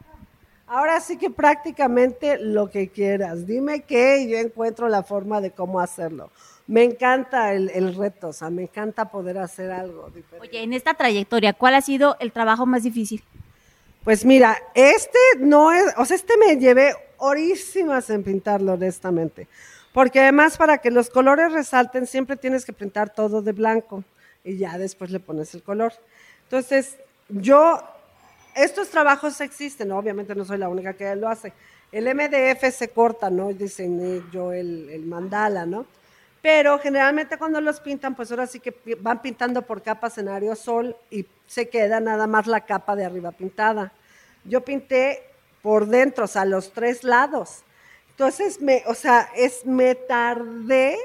Ahora 0.67 0.99
sí 1.01 1.19
que 1.19 1.29
prácticamente 1.29 2.39
lo 2.39 2.71
que 2.71 2.89
quieras. 2.89 3.47
Dime 3.47 3.83
qué 3.83 4.23
y 4.23 4.31
yo 4.31 4.39
encuentro 4.39 4.89
la 4.89 5.03
forma 5.03 5.43
de 5.43 5.51
cómo 5.51 5.79
hacerlo. 5.79 6.31
Me 6.67 6.85
encanta 6.85 7.53
el, 7.53 7.69
el, 7.75 7.95
reto, 7.95 8.29
o 8.29 8.33
sea, 8.33 8.49
me 8.49 8.63
encanta 8.63 9.11
poder 9.11 9.37
hacer 9.37 9.71
algo 9.71 10.07
diferente. 10.07 10.49
Oye, 10.49 10.63
en 10.63 10.73
esta 10.73 10.95
trayectoria, 10.95 11.53
¿cuál 11.53 11.75
ha 11.75 11.83
sido 11.83 12.17
el 12.19 12.33
trabajo 12.33 12.65
más 12.65 12.83
difícil? 12.83 13.23
Pues 14.05 14.25
mira, 14.25 14.57
este 14.75 15.19
no 15.39 15.71
es, 15.71 15.85
o 15.99 16.07
sea, 16.07 16.17
este 16.17 16.39
me 16.39 16.57
llevé 16.57 16.95
horísimas 17.19 18.09
en 18.09 18.23
pintarlo, 18.23 18.73
honestamente. 18.73 19.49
Porque 19.93 20.21
además 20.21 20.57
para 20.57 20.79
que 20.79 20.91
los 20.91 21.11
colores 21.11 21.53
resalten 21.53 22.07
siempre 22.07 22.37
tienes 22.37 22.65
que 22.65 22.73
pintar 22.73 23.11
todo 23.11 23.43
de 23.43 23.53
blanco 23.53 24.05
y 24.43 24.57
ya 24.57 24.79
después 24.79 25.11
le 25.11 25.21
pones 25.21 25.55
el 25.55 25.63
color. 25.63 25.93
Entonces, 26.45 26.97
yo, 27.29 27.83
estos 28.55 28.89
trabajos 28.89 29.41
existen, 29.41 29.93
obviamente 29.93 30.35
no 30.35 30.45
soy 30.45 30.59
la 30.59 30.69
única 30.69 30.95
que 30.95 31.15
lo 31.17 31.29
hace. 31.29 31.53
El 31.91 32.13
MDF 32.15 32.75
se 32.75 32.89
corta, 32.89 33.29
¿no? 33.29 33.53
Diseñé 33.53 34.23
yo 34.33 34.53
el, 34.53 34.89
el 34.91 35.05
mandala, 35.05 35.67
¿no? 35.67 35.87
Pero 36.41 36.79
generalmente 36.79 37.39
cuando 37.39 37.61
los 37.61 37.79
pintan, 37.79 38.17
pues 38.17 38.31
ahora 38.31 38.47
sí 38.47 38.59
que 38.59 38.75
van 39.01 39.23
pintando 39.23 39.63
por 39.63 39.83
capas 39.83 40.19
en 40.19 40.29
aerosol 40.29 40.97
y 41.11 41.27
se 41.47 41.69
queda 41.69 42.01
nada 42.01 42.27
más 42.27 42.47
la 42.47 42.63
capa 42.63 42.97
de 42.97 43.05
arriba 43.05 43.31
pintada. 43.31 43.93
Yo 44.45 44.63
pinté 44.63 45.23
por 45.63 45.87
dentro, 45.87 46.25
o 46.25 46.29
sea, 46.29 46.45
los 46.45 46.73
tres 46.73 47.05
lados. 47.05 47.63
Entonces, 48.13 48.61
me, 48.61 48.83
o 48.87 48.95
sea, 48.95 49.31
es, 49.35 49.65
me 49.65 49.95
tardé, 49.95 50.97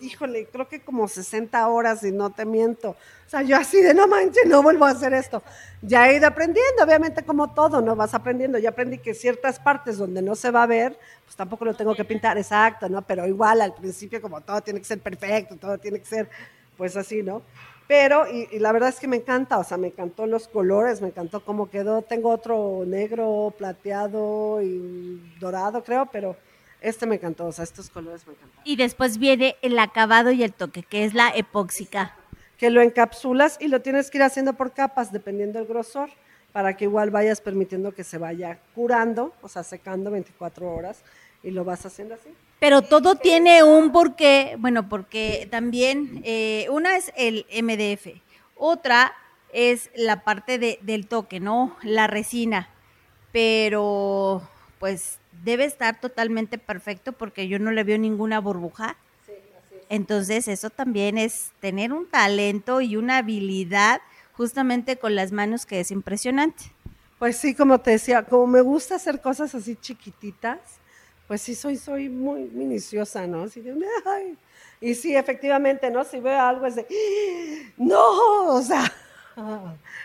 híjole, 0.00 0.46
creo 0.46 0.68
que 0.68 0.80
como 0.80 1.08
60 1.08 1.66
horas 1.68 2.02
y 2.04 2.12
no 2.12 2.30
te 2.30 2.44
miento. 2.44 2.90
O 2.90 3.30
sea, 3.30 3.42
yo 3.42 3.56
así 3.56 3.80
de 3.80 3.92
no 3.92 4.06
manches, 4.06 4.46
no 4.46 4.62
vuelvo 4.62 4.84
a 4.84 4.90
hacer 4.90 5.12
esto. 5.12 5.42
Ya 5.82 6.08
he 6.08 6.16
ido 6.16 6.28
aprendiendo, 6.28 6.84
obviamente 6.84 7.24
como 7.24 7.52
todo, 7.52 7.80
¿no? 7.80 7.96
Vas 7.96 8.14
aprendiendo. 8.14 8.58
Ya 8.58 8.70
aprendí 8.70 8.98
que 8.98 9.14
ciertas 9.14 9.58
partes 9.58 9.98
donde 9.98 10.22
no 10.22 10.36
se 10.36 10.50
va 10.50 10.62
a 10.62 10.66
ver, 10.66 10.96
pues 11.24 11.36
tampoco 11.36 11.64
lo 11.64 11.74
tengo 11.74 11.94
que 11.94 12.04
pintar, 12.04 12.38
exacto, 12.38 12.88
¿no? 12.88 13.02
Pero 13.02 13.26
igual 13.26 13.60
al 13.60 13.74
principio 13.74 14.22
como 14.22 14.40
todo 14.42 14.60
tiene 14.60 14.78
que 14.78 14.86
ser 14.86 15.00
perfecto, 15.00 15.56
todo 15.56 15.76
tiene 15.78 15.98
que 15.98 16.06
ser, 16.06 16.28
pues 16.76 16.96
así, 16.96 17.22
¿no? 17.22 17.42
Pero, 17.86 18.26
y, 18.26 18.58
la 18.58 18.72
verdad 18.72 18.88
es 18.88 18.98
que 18.98 19.08
me 19.08 19.16
encanta, 19.16 19.58
o 19.58 19.64
sea, 19.64 19.76
me 19.76 19.88
encantó 19.88 20.26
los 20.26 20.48
colores, 20.48 21.02
me 21.02 21.08
encantó 21.08 21.44
cómo 21.44 21.68
quedó. 21.68 22.02
Tengo 22.02 22.30
otro 22.30 22.84
negro, 22.86 23.52
plateado 23.56 24.62
y 24.62 25.36
dorado, 25.38 25.84
creo, 25.84 26.06
pero 26.06 26.36
este 26.80 27.06
me 27.06 27.16
encantó, 27.16 27.46
o 27.46 27.52
sea, 27.52 27.64
estos 27.64 27.90
colores 27.90 28.26
me 28.26 28.34
encantan. 28.34 28.60
Y 28.64 28.76
después 28.76 29.18
viene 29.18 29.56
el 29.62 29.78
acabado 29.78 30.30
y 30.30 30.42
el 30.42 30.52
toque, 30.52 30.82
que 30.82 31.04
es 31.04 31.14
la 31.14 31.28
epóxica. 31.28 32.16
Que 32.56 32.70
lo 32.70 32.80
encapsulas 32.80 33.58
y 33.60 33.68
lo 33.68 33.82
tienes 33.82 34.10
que 34.10 34.18
ir 34.18 34.22
haciendo 34.22 34.54
por 34.54 34.72
capas, 34.72 35.12
dependiendo 35.12 35.58
del 35.58 35.68
grosor, 35.68 36.08
para 36.52 36.76
que 36.76 36.84
igual 36.84 37.10
vayas 37.10 37.40
permitiendo 37.40 37.92
que 37.92 38.04
se 38.04 38.16
vaya 38.16 38.60
curando, 38.74 39.34
o 39.42 39.48
sea, 39.48 39.62
secando 39.62 40.10
24 40.10 40.72
horas, 40.72 41.02
y 41.42 41.50
lo 41.50 41.64
vas 41.64 41.84
haciendo 41.84 42.14
así. 42.14 42.30
Pero 42.64 42.80
todo 42.80 43.14
tiene 43.16 43.62
un 43.62 43.92
porqué, 43.92 44.56
bueno, 44.58 44.88
porque 44.88 45.46
también 45.50 46.22
eh, 46.24 46.66
una 46.70 46.96
es 46.96 47.12
el 47.14 47.44
MDF, 47.52 48.22
otra 48.56 49.12
es 49.52 49.90
la 49.94 50.24
parte 50.24 50.58
de, 50.58 50.78
del 50.80 51.06
toque, 51.06 51.40
¿no? 51.40 51.76
La 51.82 52.06
resina. 52.06 52.70
Pero 53.32 54.48
pues 54.78 55.18
debe 55.44 55.66
estar 55.66 56.00
totalmente 56.00 56.56
perfecto 56.56 57.12
porque 57.12 57.48
yo 57.48 57.58
no 57.58 57.70
le 57.70 57.84
veo 57.84 57.98
ninguna 57.98 58.40
burbuja. 58.40 58.96
Entonces 59.90 60.48
eso 60.48 60.70
también 60.70 61.18
es 61.18 61.52
tener 61.60 61.92
un 61.92 62.08
talento 62.08 62.80
y 62.80 62.96
una 62.96 63.18
habilidad 63.18 64.00
justamente 64.32 64.96
con 64.96 65.14
las 65.14 65.32
manos 65.32 65.66
que 65.66 65.80
es 65.80 65.90
impresionante. 65.90 66.64
Pues 67.18 67.36
sí, 67.36 67.54
como 67.54 67.78
te 67.82 67.90
decía, 67.90 68.22
como 68.22 68.46
me 68.46 68.62
gusta 68.62 68.94
hacer 68.94 69.20
cosas 69.20 69.54
así 69.54 69.76
chiquititas, 69.76 70.80
pues 71.26 71.42
sí 71.42 71.54
soy, 71.54 71.76
soy 71.76 72.08
muy 72.08 72.44
minuciosa, 72.44 73.26
¿no? 73.26 73.44
Así 73.44 73.60
de, 73.60 73.74
Y 74.80 74.94
sí, 74.94 75.16
efectivamente, 75.16 75.90
¿no? 75.90 76.04
Si 76.04 76.20
veo 76.20 76.40
algo 76.40 76.66
es 76.66 76.76
de, 76.76 76.86
no, 77.76 78.54
o 78.54 78.62
sea, 78.62 78.84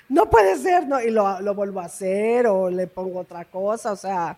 no 0.08 0.30
puede 0.30 0.58
ser, 0.58 0.88
¿no? 0.88 1.02
Y 1.02 1.10
lo, 1.12 1.42
lo 1.42 1.54
vuelvo 1.54 1.82
a 1.82 1.86
hacer 1.86 2.48
o 2.48 2.70
le 2.70 2.88
pongo 2.88 3.20
otra 3.20 3.46
cosa, 3.46 3.92
o 3.92 3.96
sea, 3.96 4.38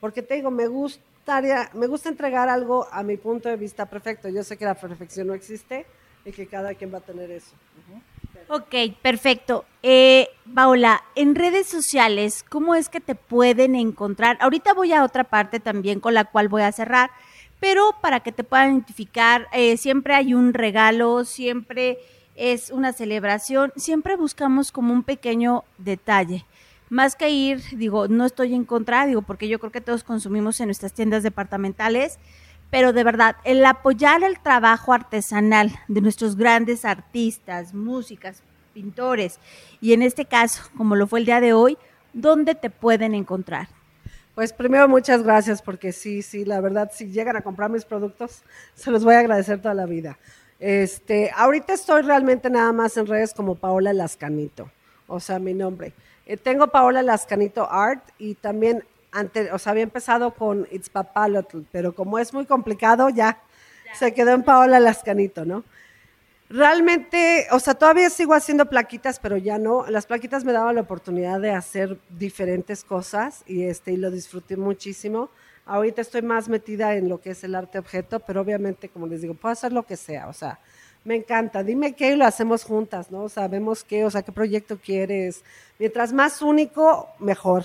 porque 0.00 0.22
te 0.22 0.34
digo, 0.34 0.50
me 0.50 0.66
gustaría, 0.66 1.68
me 1.74 1.86
gusta 1.86 2.08
entregar 2.08 2.48
algo 2.48 2.86
a 2.90 3.02
mi 3.02 3.16
punto 3.16 3.48
de 3.48 3.56
vista 3.56 3.86
perfecto. 3.86 4.28
Yo 4.28 4.42
sé 4.44 4.56
que 4.56 4.64
la 4.64 4.74
perfección 4.74 5.26
no 5.26 5.34
existe 5.34 5.86
y 6.24 6.32
que 6.32 6.46
cada 6.46 6.74
quien 6.74 6.92
va 6.92 6.98
a 6.98 7.02
tener 7.02 7.30
eso. 7.30 7.52
Ok, 8.52 8.74
perfecto. 9.00 9.64
Eh, 9.80 10.28
Paola, 10.52 11.04
en 11.14 11.36
redes 11.36 11.68
sociales, 11.68 12.44
¿cómo 12.48 12.74
es 12.74 12.88
que 12.88 12.98
te 12.98 13.14
pueden 13.14 13.76
encontrar? 13.76 14.38
Ahorita 14.40 14.74
voy 14.74 14.92
a 14.92 15.04
otra 15.04 15.22
parte 15.22 15.60
también 15.60 16.00
con 16.00 16.14
la 16.14 16.24
cual 16.24 16.48
voy 16.48 16.62
a 16.62 16.72
cerrar, 16.72 17.12
pero 17.60 17.94
para 18.02 18.18
que 18.18 18.32
te 18.32 18.42
puedan 18.42 18.72
identificar, 18.72 19.46
eh, 19.52 19.76
siempre 19.76 20.14
hay 20.14 20.34
un 20.34 20.52
regalo, 20.52 21.24
siempre 21.24 21.98
es 22.34 22.72
una 22.72 22.92
celebración, 22.92 23.72
siempre 23.76 24.16
buscamos 24.16 24.72
como 24.72 24.92
un 24.92 25.04
pequeño 25.04 25.62
detalle. 25.78 26.44
Más 26.88 27.14
que 27.14 27.30
ir, 27.30 27.62
digo, 27.76 28.08
no 28.08 28.24
estoy 28.24 28.56
en 28.56 28.64
contra, 28.64 29.06
digo, 29.06 29.22
porque 29.22 29.46
yo 29.46 29.60
creo 29.60 29.70
que 29.70 29.80
todos 29.80 30.02
consumimos 30.02 30.58
en 30.58 30.66
nuestras 30.66 30.92
tiendas 30.92 31.22
departamentales, 31.22 32.18
pero 32.70 32.92
de 32.92 33.04
verdad, 33.04 33.36
el 33.44 33.64
apoyar 33.66 34.22
el 34.22 34.38
trabajo 34.38 34.92
artesanal 34.92 35.72
de 35.88 36.00
nuestros 36.00 36.36
grandes 36.36 36.84
artistas, 36.84 37.74
músicas, 37.74 38.42
pintores, 38.72 39.38
y 39.80 39.92
en 39.92 40.02
este 40.02 40.24
caso, 40.24 40.62
como 40.76 40.96
lo 40.96 41.06
fue 41.06 41.20
el 41.20 41.26
día 41.26 41.40
de 41.40 41.52
hoy, 41.52 41.76
¿dónde 42.12 42.54
te 42.54 42.70
pueden 42.70 43.14
encontrar? 43.14 43.68
Pues 44.34 44.52
primero 44.52 44.88
muchas 44.88 45.22
gracias 45.22 45.60
porque 45.60 45.92
sí, 45.92 46.22
sí, 46.22 46.44
la 46.44 46.60
verdad, 46.60 46.90
si 46.94 47.10
llegan 47.10 47.36
a 47.36 47.42
comprar 47.42 47.68
mis 47.68 47.84
productos, 47.84 48.42
se 48.74 48.90
los 48.90 49.04
voy 49.04 49.14
a 49.14 49.20
agradecer 49.20 49.60
toda 49.60 49.74
la 49.74 49.86
vida. 49.86 50.18
Este, 50.60 51.30
ahorita 51.34 51.72
estoy 51.72 52.02
realmente 52.02 52.50
nada 52.50 52.72
más 52.72 52.96
en 52.96 53.06
redes 53.06 53.34
como 53.34 53.54
Paola 53.54 53.92
Lascanito, 53.92 54.70
o 55.08 55.18
sea, 55.18 55.38
mi 55.38 55.54
nombre. 55.54 55.92
Eh, 56.26 56.36
tengo 56.36 56.68
Paola 56.68 57.02
Lascanito 57.02 57.70
Art 57.70 58.02
y 58.18 58.34
también 58.34 58.84
o 59.52 59.58
sea, 59.58 59.72
había 59.72 59.82
empezado 59.82 60.32
con 60.32 60.66
It's 60.70 60.88
Papalotl, 60.88 61.60
pero 61.72 61.94
como 61.94 62.18
es 62.18 62.32
muy 62.32 62.46
complicado, 62.46 63.08
ya, 63.08 63.40
se 63.94 64.14
quedó 64.14 64.30
en 64.30 64.42
Paola 64.42 64.78
Lascanito, 64.80 65.44
¿no? 65.44 65.64
Realmente, 66.48 67.46
o 67.52 67.60
sea, 67.60 67.74
todavía 67.74 68.10
sigo 68.10 68.34
haciendo 68.34 68.66
plaquitas, 68.66 69.20
pero 69.20 69.36
ya 69.36 69.56
no. 69.58 69.86
Las 69.88 70.06
plaquitas 70.06 70.44
me 70.44 70.52
daban 70.52 70.74
la 70.74 70.80
oportunidad 70.80 71.40
de 71.40 71.52
hacer 71.52 71.96
diferentes 72.08 72.82
cosas 72.82 73.44
y, 73.46 73.62
este, 73.62 73.92
y 73.92 73.96
lo 73.96 74.10
disfruté 74.10 74.56
muchísimo. 74.56 75.30
Ahorita 75.64 76.00
estoy 76.00 76.22
más 76.22 76.48
metida 76.48 76.96
en 76.96 77.08
lo 77.08 77.20
que 77.20 77.30
es 77.30 77.44
el 77.44 77.54
arte 77.54 77.78
objeto, 77.78 78.18
pero 78.18 78.40
obviamente, 78.40 78.88
como 78.88 79.06
les 79.06 79.22
digo, 79.22 79.34
puedo 79.34 79.52
hacer 79.52 79.72
lo 79.72 79.84
que 79.84 79.96
sea, 79.96 80.26
o 80.26 80.32
sea, 80.32 80.58
me 81.04 81.14
encanta. 81.14 81.62
Dime 81.62 81.94
qué 81.94 82.12
y 82.12 82.16
lo 82.16 82.24
hacemos 82.26 82.64
juntas, 82.64 83.12
¿no? 83.12 83.26
Vemos 83.48 83.84
qué, 83.84 84.04
o 84.04 84.10
sea, 84.10 84.22
qué 84.22 84.32
proyecto 84.32 84.78
quieres. 84.78 85.44
Mientras 85.78 86.12
más 86.12 86.42
único, 86.42 87.08
mejor. 87.20 87.64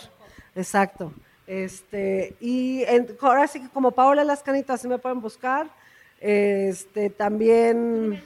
Exacto. 0.56 1.12
Este, 1.48 2.36
y 2.40 2.84
ahora 3.22 3.48
sí 3.48 3.62
que 3.62 3.70
como 3.70 3.92
Paola 3.92 4.24
Lascanito, 4.24 4.74
así 4.74 4.88
me 4.88 4.98
pueden 4.98 5.22
buscar. 5.22 5.68
Este, 6.20 7.10
también. 7.10 8.24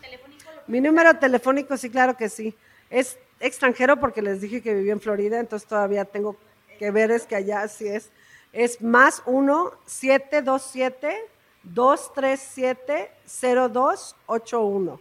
Mi 0.68 0.80
número 0.82 1.18
telefónico, 1.18 1.76
sí, 1.78 1.90
claro 1.90 2.16
que 2.16 2.30
sí. 2.30 2.56
Es 2.90 3.18
extranjero 3.40 4.00
porque 4.00 4.22
les 4.22 4.42
dije 4.42 4.62
que 4.62 4.74
vivía 4.74 4.94
en 4.94 5.02
Florida, 5.02 5.40
entonces 5.40 5.68
todavía 5.68 6.06
tengo 6.06 6.38
que 6.78 6.92
ver 6.92 7.12
es 7.12 7.26
que 7.26 7.36
allá 7.36 7.68
sí 7.68 7.88
es. 7.88 8.10
Es 8.54 8.82
más 8.82 9.22
1 9.26 9.72
727 9.86 11.18
237 11.64 13.12
0281. 13.26 15.00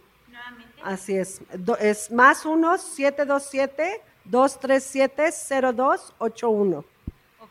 Así 0.83 1.15
es. 1.17 1.41
es 1.79 2.11
más 2.11 2.45
1 2.45 2.77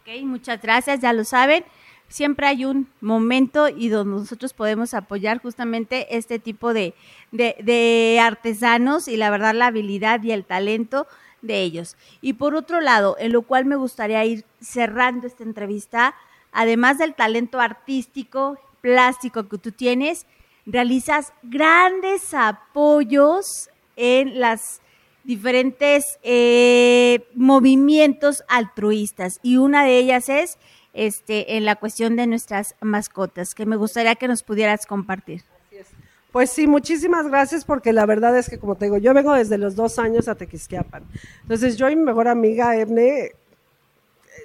727 0.04 0.06
237 0.06 0.24
0281 0.24 0.26
muchas 0.26 0.62
gracias, 0.62 1.00
ya 1.00 1.12
lo 1.12 1.24
saben. 1.24 1.64
Siempre 2.08 2.46
hay 2.46 2.64
un 2.64 2.88
momento 3.02 3.68
y 3.68 3.88
donde 3.88 4.16
nosotros 4.16 4.54
podemos 4.54 4.94
apoyar 4.94 5.42
justamente 5.42 6.16
este 6.16 6.38
tipo 6.38 6.72
de, 6.72 6.94
de, 7.32 8.18
artesanos 8.22 9.08
y 9.08 9.18
la 9.18 9.30
verdad 9.30 9.54
la 9.54 9.66
habilidad 9.66 10.22
y 10.22 10.32
el 10.32 10.44
talento 10.44 11.06
de 11.42 11.60
ellos. 11.60 11.96
Y 12.22 12.34
por 12.34 12.54
otro 12.54 12.80
lado, 12.80 13.16
en 13.18 13.32
lo 13.32 13.42
cual 13.42 13.66
me 13.66 13.76
gustaría 13.76 14.24
ir 14.24 14.46
cerrando 14.60 15.26
esta 15.26 15.42
entrevista, 15.42 16.14
además 16.50 16.96
del 16.96 17.14
talento 17.14 17.60
artístico, 17.60 18.58
plástico 18.80 19.46
que 19.46 19.58
tú 19.58 19.72
tienes, 19.72 20.26
realizas 20.64 21.34
grandes 21.42 22.32
apoyos 22.32 23.68
en 23.96 24.40
las 24.40 24.80
diferentes 25.28 26.18
eh, 26.22 27.28
movimientos 27.34 28.44
altruistas 28.48 29.40
y 29.42 29.58
una 29.58 29.84
de 29.84 29.98
ellas 29.98 30.30
es 30.30 30.56
este, 30.94 31.58
en 31.58 31.66
la 31.66 31.76
cuestión 31.76 32.16
de 32.16 32.26
nuestras 32.26 32.76
mascotas, 32.80 33.54
que 33.54 33.66
me 33.66 33.76
gustaría 33.76 34.14
que 34.14 34.26
nos 34.26 34.42
pudieras 34.42 34.86
compartir. 34.86 35.42
Pues 36.32 36.48
sí, 36.48 36.66
muchísimas 36.66 37.28
gracias 37.28 37.66
porque 37.66 37.92
la 37.92 38.06
verdad 38.06 38.38
es 38.38 38.48
que 38.48 38.58
como 38.58 38.76
te 38.76 38.86
digo, 38.86 38.96
yo 38.96 39.12
vengo 39.12 39.34
desde 39.34 39.58
los 39.58 39.76
dos 39.76 39.98
años 39.98 40.28
a 40.28 40.34
Tequisquiapan. 40.34 41.04
Entonces 41.42 41.76
yo 41.76 41.90
y 41.90 41.96
mi 41.96 42.04
mejor 42.04 42.26
amiga 42.26 42.74
Ebne 42.74 43.32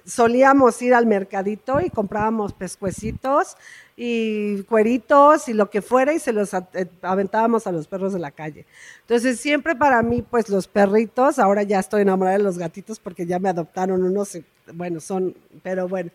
solíamos 0.06 0.82
ir 0.82 0.94
al 0.94 1.06
mercadito 1.06 1.80
y 1.80 1.92
comprábamos 1.92 2.52
pescuecitos 2.52 3.56
y 3.96 4.64
cueritos 4.64 5.48
y 5.50 5.54
lo 5.54 5.70
que 5.70 5.82
fuera 5.82 6.14
y 6.14 6.20
se 6.20 6.34
los 6.34 6.54
eh, 6.54 6.90
aventábamos 7.02 7.68
a 7.68 7.72
los 7.72 7.88
perros 7.88 8.14
de 8.14 8.20
la 8.20 8.32
calle. 8.32 8.66
Entonces 9.02 9.40
siempre 9.40 9.76
para 9.76 10.02
mí, 10.02 10.24
pues 10.24 10.50
los 10.50 10.68
perritos, 10.68 11.38
ahora 11.40 11.64
ya 11.64 11.80
estoy 11.80 12.02
enamorada 12.02 12.38
de 12.38 12.44
los 12.44 12.58
gatitos 12.58 13.00
porque 13.00 13.26
ya 13.26 13.40
me 13.40 13.50
adoptaron 13.50 14.04
unos, 14.04 14.38
bueno, 14.74 15.00
son, 15.00 15.36
pero 15.62 15.88
bueno. 15.88 16.12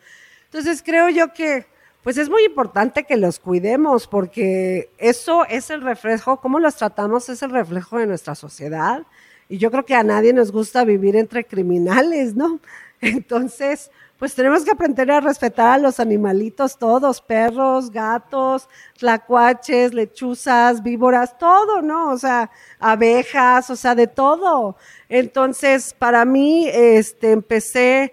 Entonces 0.47 0.83
creo 0.83 1.09
yo 1.09 1.33
que 1.33 1.67
pues 2.03 2.17
es 2.17 2.31
muy 2.31 2.45
importante 2.45 3.05
que 3.05 3.17
los 3.17 3.39
cuidemos 3.39 4.07
porque 4.07 4.91
eso 4.99 5.45
es 5.47 5.71
el 5.71 5.83
reflejo, 5.83 6.41
cómo 6.41 6.59
los 6.59 6.77
tratamos 6.77 7.29
es 7.29 7.43
el 7.43 7.51
reflejo 7.51 7.99
de 7.99 8.07
nuestra 8.07 8.35
sociedad 8.35 9.05
y 9.49 9.59
yo 9.59 9.71
creo 9.71 9.85
que 9.85 9.95
a 9.95 10.03
nadie 10.03 10.33
nos 10.33 10.53
gusta 10.53 10.85
vivir 10.85 11.17
entre 11.17 11.45
criminales, 11.45 12.35
¿no? 12.35 12.61
Entonces, 13.01 13.91
pues 14.19 14.35
tenemos 14.35 14.65
que 14.65 14.73
aprender 14.73 15.11
a 15.13 15.21
respetar 15.21 15.75
a 15.75 15.79
los 15.79 16.01
animalitos 16.01 16.77
todos, 16.77 17.21
perros, 17.21 17.91
gatos, 17.91 18.69
tlacuaches, 18.99 19.95
lechuzas, 19.95 20.83
víboras, 20.83 21.39
todo, 21.39 21.83
¿no? 21.83 22.11
O 22.11 22.19
sea, 22.19 22.51
abejas, 22.81 23.71
o 23.71 23.77
sea, 23.77 23.95
de 23.95 24.09
todo. 24.09 24.77
Entonces, 25.09 25.95
para 25.95 26.25
mí, 26.25 26.69
este, 26.69 27.31
empecé 27.31 28.13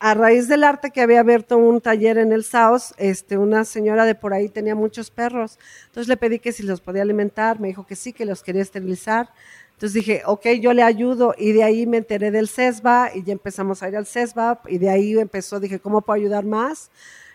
a 0.00 0.14
raíz 0.14 0.48
del 0.48 0.64
arte 0.64 0.90
que 0.90 1.00
había 1.00 1.20
abierto 1.20 1.56
un 1.56 1.80
taller 1.80 2.18
en 2.18 2.32
el 2.32 2.44
Saos, 2.44 2.94
este, 2.98 3.38
una 3.38 3.64
señora 3.64 4.04
de 4.04 4.14
por 4.14 4.34
ahí 4.34 4.50
tenía 4.50 4.74
muchos 4.74 5.10
perros. 5.10 5.58
Entonces 5.86 6.08
le 6.08 6.16
pedí 6.18 6.38
que 6.38 6.52
si 6.52 6.62
los 6.62 6.82
podía 6.82 7.02
alimentar, 7.02 7.58
me 7.58 7.68
dijo 7.68 7.86
que 7.86 7.96
sí, 7.96 8.12
que 8.12 8.26
los 8.26 8.42
quería 8.42 8.62
esterilizar. 8.62 9.30
Entonces 9.78 9.94
dije, 9.94 10.22
ok, 10.26 10.44
yo 10.60 10.72
le 10.72 10.82
ayudo 10.82 11.36
y 11.38 11.52
de 11.52 11.62
ahí 11.62 11.86
me 11.86 11.98
enteré 11.98 12.32
del 12.32 12.48
CESBA 12.48 13.12
y 13.14 13.22
ya 13.22 13.32
empezamos 13.32 13.80
a 13.80 13.88
ir 13.88 13.96
al 13.96 14.06
CESBA 14.06 14.60
y 14.66 14.78
de 14.78 14.90
ahí 14.90 15.16
empezó, 15.16 15.60
dije, 15.60 15.78
¿cómo 15.78 16.00
puedo 16.00 16.16
ayudar 16.16 16.44
más? 16.44 16.90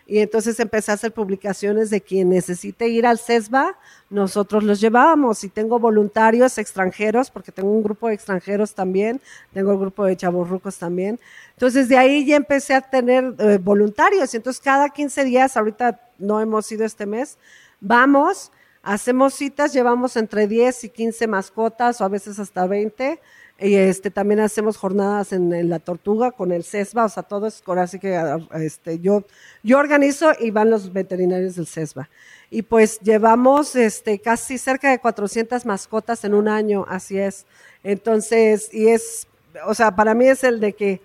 Y 0.06 0.18
entonces 0.18 0.60
empecé 0.60 0.90
a 0.90 0.94
hacer 0.94 1.10
publicaciones 1.12 1.88
de 1.88 2.02
quien 2.02 2.28
necesite 2.28 2.86
ir 2.88 3.06
al 3.06 3.18
CESBA, 3.18 3.78
nosotros 4.10 4.62
los 4.62 4.78
llevábamos 4.78 5.42
y 5.42 5.48
tengo 5.48 5.78
voluntarios 5.78 6.58
extranjeros, 6.58 7.30
porque 7.30 7.50
tengo 7.50 7.70
un 7.70 7.82
grupo 7.82 8.08
de 8.08 8.14
extranjeros 8.14 8.74
también, 8.74 9.22
tengo 9.54 9.72
el 9.72 9.78
grupo 9.78 10.04
de 10.04 10.14
chavorrucos 10.14 10.76
también. 10.76 11.18
Entonces 11.52 11.88
de 11.88 11.96
ahí 11.96 12.26
ya 12.26 12.36
empecé 12.36 12.74
a 12.74 12.82
tener 12.82 13.34
eh, 13.38 13.56
voluntarios 13.56 14.34
y 14.34 14.36
entonces 14.36 14.60
cada 14.60 14.90
15 14.90 15.24
días, 15.24 15.56
ahorita 15.56 15.98
no 16.18 16.42
hemos 16.42 16.70
ido 16.70 16.84
este 16.84 17.06
mes, 17.06 17.38
vamos 17.80 18.52
Hacemos 18.84 19.34
citas, 19.34 19.72
llevamos 19.72 20.16
entre 20.16 20.46
10 20.46 20.84
y 20.84 20.88
15 20.90 21.26
mascotas 21.26 22.00
o 22.00 22.04
a 22.04 22.08
veces 22.08 22.38
hasta 22.38 22.66
20. 22.66 23.20
Y 23.58 23.74
este, 23.76 24.10
también 24.10 24.40
hacemos 24.40 24.76
jornadas 24.76 25.32
en, 25.32 25.68
la 25.68 25.78
tortuga 25.78 26.32
con 26.32 26.52
el 26.52 26.64
CESBA, 26.64 27.04
o 27.04 27.08
sea, 27.08 27.22
todo 27.22 27.46
es 27.46 27.62
así 27.78 28.00
que 28.00 28.20
este, 28.54 28.98
yo, 28.98 29.24
yo 29.62 29.78
organizo 29.78 30.32
y 30.40 30.50
van 30.50 30.70
los 30.70 30.92
veterinarios 30.92 31.54
del 31.54 31.66
CESBA. 31.66 32.10
Y 32.50 32.62
pues 32.62 32.98
llevamos 33.00 33.76
este, 33.76 34.18
casi 34.18 34.58
cerca 34.58 34.90
de 34.90 34.98
400 34.98 35.64
mascotas 35.66 36.24
en 36.24 36.34
un 36.34 36.48
año, 36.48 36.84
así 36.88 37.18
es. 37.18 37.46
Entonces, 37.84 38.68
y 38.72 38.88
es 38.88 39.28
o 39.66 39.74
sea, 39.74 39.94
para 39.94 40.14
mí 40.14 40.26
es 40.26 40.44
el 40.44 40.60
de 40.60 40.72
que 40.72 41.00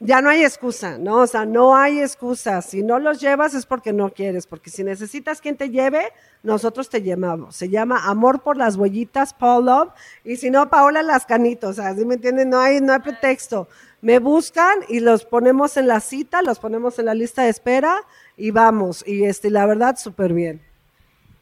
ya 0.00 0.20
no 0.20 0.28
hay 0.28 0.44
excusa, 0.44 0.98
¿no? 0.98 1.18
O 1.18 1.26
sea, 1.26 1.44
no 1.44 1.76
hay 1.76 2.00
excusa. 2.00 2.60
Si 2.62 2.82
no 2.82 2.98
los 2.98 3.20
llevas 3.20 3.54
es 3.54 3.64
porque 3.64 3.92
no 3.92 4.10
quieres, 4.10 4.46
porque 4.46 4.70
si 4.70 4.82
necesitas 4.84 5.40
quien 5.40 5.56
te 5.56 5.70
lleve, 5.70 6.12
nosotros 6.42 6.90
te 6.90 7.00
llevamos. 7.00 7.56
Se 7.56 7.68
llama 7.68 8.04
Amor 8.04 8.42
por 8.42 8.56
las 8.56 8.76
Huellitas, 8.76 9.32
Paul 9.34 9.66
Love, 9.66 9.92
y 10.24 10.36
si 10.36 10.50
no, 10.50 10.68
Paola 10.68 11.02
Las 11.02 11.26
Canitos, 11.26 11.78
o 11.78 11.82
sea, 11.82 11.94
¿sí 11.94 12.04
me 12.04 12.14
entienden? 12.14 12.50
No 12.50 12.58
hay, 12.58 12.80
no 12.80 12.92
hay 12.92 13.00
pretexto. 13.00 13.68
Me 14.02 14.18
buscan 14.18 14.80
y 14.88 15.00
los 15.00 15.24
ponemos 15.24 15.76
en 15.76 15.86
la 15.86 16.00
cita, 16.00 16.42
los 16.42 16.58
ponemos 16.58 16.98
en 16.98 17.06
la 17.06 17.14
lista 17.14 17.44
de 17.44 17.48
espera 17.48 18.02
y 18.36 18.50
vamos. 18.50 19.02
Y 19.06 19.24
este, 19.24 19.48
la 19.48 19.64
verdad, 19.64 19.96
súper 19.96 20.34
bien. 20.34 20.60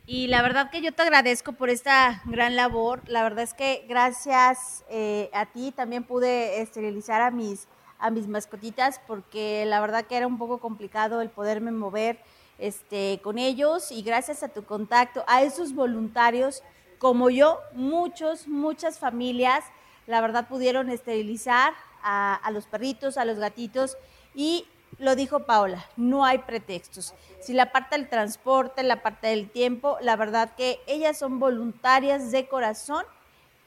Y 0.07 0.27
la 0.27 0.43
verdad 0.43 0.71
que 0.71 0.83
yo 0.83 0.93
te 0.93 1.03
agradezco 1.03 1.53
por 1.53 1.71
esta 1.71 2.23
gran 2.27 2.55
labor. 2.55 3.03
La 3.07 3.23
verdad 3.23 3.45
es 3.45 3.55
que 3.55 3.85
gracias 3.88 4.85
eh, 4.91 5.31
a 5.33 5.47
ti 5.47 5.73
también 5.75 6.05
pude 6.05 6.61
esterilizar 6.61 7.21
a 7.21 7.31
mis 7.31 7.67
a 8.03 8.11
mis 8.11 8.27
mascotitas 8.27 9.01
porque 9.07 9.65
la 9.65 9.81
verdad 9.81 10.05
que 10.05 10.17
era 10.17 10.27
un 10.27 10.37
poco 10.37 10.59
complicado 10.59 11.21
el 11.21 11.31
poderme 11.31 11.71
mover 11.71 12.19
este, 12.59 13.21
con 13.23 13.38
ellos 13.38 13.93
y 13.93 14.03
gracias 14.03 14.43
a 14.43 14.49
tu 14.49 14.65
contacto, 14.65 15.25
a 15.29 15.43
esos 15.43 15.73
voluntarios 15.73 16.62
como 16.99 17.31
yo, 17.31 17.61
muchos, 17.75 18.49
muchas 18.49 18.99
familias, 18.99 19.65
la 20.07 20.21
verdad 20.21 20.49
pudieron 20.49 20.91
esterilizar 20.91 21.75
a, 22.03 22.35
a 22.35 22.51
los 22.51 22.67
perritos, 22.67 23.17
a 23.17 23.25
los 23.25 23.38
gatitos 23.38 23.97
y 24.35 24.67
lo 24.99 25.15
dijo 25.15 25.41
Paola, 25.41 25.85
no 25.97 26.25
hay 26.25 26.38
pretextos. 26.38 27.15
Si 27.41 27.53
la 27.53 27.71
parte 27.71 27.97
del 27.97 28.09
transporte, 28.09 28.83
la 28.83 29.01
parte 29.01 29.29
del 29.29 29.49
tiempo, 29.49 29.97
la 30.01 30.17
verdad 30.17 30.55
que 30.57 30.81
ellas 30.88 31.19
son 31.19 31.38
voluntarias 31.38 32.33
de 32.33 32.49
corazón 32.49 33.05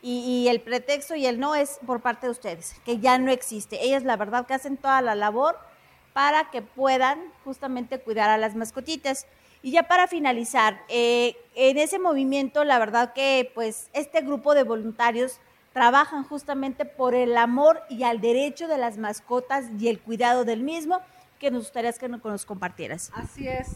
y, 0.07 0.47
el 0.49 0.61
pretexto 0.61 1.15
y 1.15 1.25
el 1.25 1.39
no 1.39 1.55
es 1.55 1.79
por 1.83 1.99
parte 1.99 2.27
de 2.27 2.31
ustedes, 2.31 2.75
que 2.85 2.99
ya 2.99 3.17
no 3.17 3.31
existe. 3.31 3.83
Ellas 3.83 4.03
la 4.03 4.17
verdad 4.17 4.45
que 4.45 4.53
hacen 4.53 4.77
toda 4.77 5.01
la 5.01 5.15
labor 5.15 5.57
para 6.13 6.51
que 6.51 6.61
puedan 6.61 7.19
justamente 7.43 7.99
cuidar 7.99 8.29
a 8.29 8.37
las 8.37 8.55
mascotitas. 8.55 9.25
Y 9.63 9.71
ya 9.71 9.87
para 9.87 10.07
finalizar, 10.07 10.79
eh, 10.89 11.35
en 11.55 11.79
ese 11.79 11.97
movimiento, 11.97 12.63
la 12.63 12.77
verdad 12.77 13.13
que 13.13 13.51
pues 13.55 13.89
este 13.93 14.21
grupo 14.21 14.53
de 14.53 14.61
voluntarios 14.61 15.39
trabajan 15.73 16.23
justamente 16.23 16.85
por 16.85 17.15
el 17.15 17.35
amor 17.35 17.81
y 17.89 18.03
al 18.03 18.21
derecho 18.21 18.67
de 18.67 18.77
las 18.77 18.99
mascotas 18.99 19.65
y 19.79 19.87
el 19.87 19.99
cuidado 19.99 20.45
del 20.45 20.61
mismo, 20.61 21.01
que 21.39 21.49
nos 21.49 21.63
gustaría 21.63 21.91
que 21.93 22.07
nos 22.07 22.45
compartieras. 22.45 23.11
Así 23.15 23.47
es. 23.47 23.69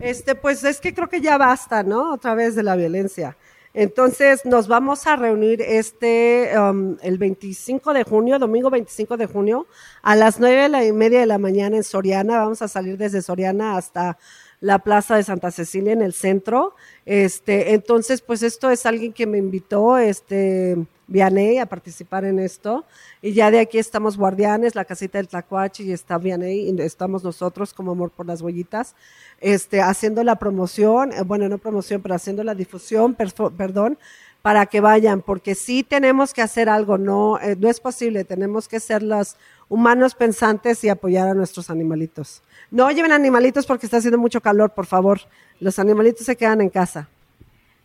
Este, 0.00 0.34
pues 0.34 0.64
es 0.64 0.80
que 0.80 0.94
creo 0.94 1.10
que 1.10 1.20
ya 1.20 1.36
basta, 1.36 1.82
¿no? 1.82 2.14
Otra 2.14 2.34
vez 2.34 2.54
de 2.54 2.62
la 2.62 2.74
violencia. 2.74 3.36
Entonces 3.74 4.44
nos 4.44 4.68
vamos 4.68 5.04
a 5.08 5.16
reunir 5.16 5.60
este 5.60 6.52
um, 6.56 6.96
el 7.02 7.18
25 7.18 7.92
de 7.92 8.04
junio, 8.04 8.38
domingo 8.38 8.70
25 8.70 9.16
de 9.16 9.26
junio, 9.26 9.66
a 10.00 10.14
las 10.14 10.38
nueve 10.38 10.86
y 10.86 10.92
media 10.92 11.18
de 11.18 11.26
la 11.26 11.38
mañana 11.38 11.76
en 11.76 11.82
Soriana. 11.82 12.38
Vamos 12.38 12.62
a 12.62 12.68
salir 12.68 12.96
desde 12.96 13.20
Soriana 13.20 13.76
hasta 13.76 14.16
la 14.64 14.78
Plaza 14.78 15.16
de 15.16 15.22
Santa 15.22 15.50
Cecilia 15.50 15.92
en 15.92 16.00
el 16.00 16.14
centro. 16.14 16.74
Este, 17.04 17.74
entonces, 17.74 18.22
pues 18.22 18.42
esto 18.42 18.70
es 18.70 18.86
alguien 18.86 19.12
que 19.12 19.26
me 19.26 19.36
invitó, 19.36 19.98
este, 19.98 20.78
Vianey 21.06 21.58
a 21.58 21.66
participar 21.66 22.24
en 22.24 22.38
esto. 22.38 22.86
Y 23.20 23.34
ya 23.34 23.50
de 23.50 23.60
aquí 23.60 23.76
estamos 23.76 24.16
Guardianes, 24.16 24.74
la 24.74 24.86
casita 24.86 25.18
del 25.18 25.28
Tlacuachi, 25.28 25.82
y 25.82 25.92
está 25.92 26.16
Vianey, 26.16 26.70
y 26.70 26.80
estamos 26.80 27.22
nosotros 27.22 27.74
como 27.74 27.92
Amor 27.92 28.10
por 28.10 28.24
las 28.24 28.40
Huellitas, 28.40 28.94
este, 29.38 29.82
haciendo 29.82 30.24
la 30.24 30.36
promoción, 30.36 31.12
eh, 31.12 31.20
bueno, 31.20 31.46
no 31.50 31.58
promoción, 31.58 32.00
pero 32.00 32.14
haciendo 32.14 32.42
la 32.42 32.54
difusión, 32.54 33.14
perdón, 33.14 33.98
para 34.40 34.64
que 34.64 34.80
vayan, 34.80 35.20
porque 35.20 35.54
sí 35.54 35.82
tenemos 35.82 36.32
que 36.32 36.40
hacer 36.40 36.70
algo, 36.70 36.96
no, 36.96 37.38
eh, 37.38 37.54
no 37.58 37.68
es 37.68 37.80
posible, 37.80 38.24
tenemos 38.24 38.66
que 38.66 38.80
ser 38.80 39.02
los 39.02 39.36
humanos 39.74 40.14
pensantes 40.14 40.84
y 40.84 40.88
apoyar 40.88 41.26
a 41.26 41.34
nuestros 41.34 41.68
animalitos. 41.68 42.42
No 42.70 42.88
lleven 42.92 43.10
animalitos 43.10 43.66
porque 43.66 43.86
está 43.86 43.96
haciendo 43.96 44.18
mucho 44.18 44.40
calor, 44.40 44.72
por 44.72 44.86
favor. 44.86 45.22
Los 45.58 45.80
animalitos 45.80 46.26
se 46.26 46.36
quedan 46.36 46.60
en 46.60 46.70
casa. 46.70 47.08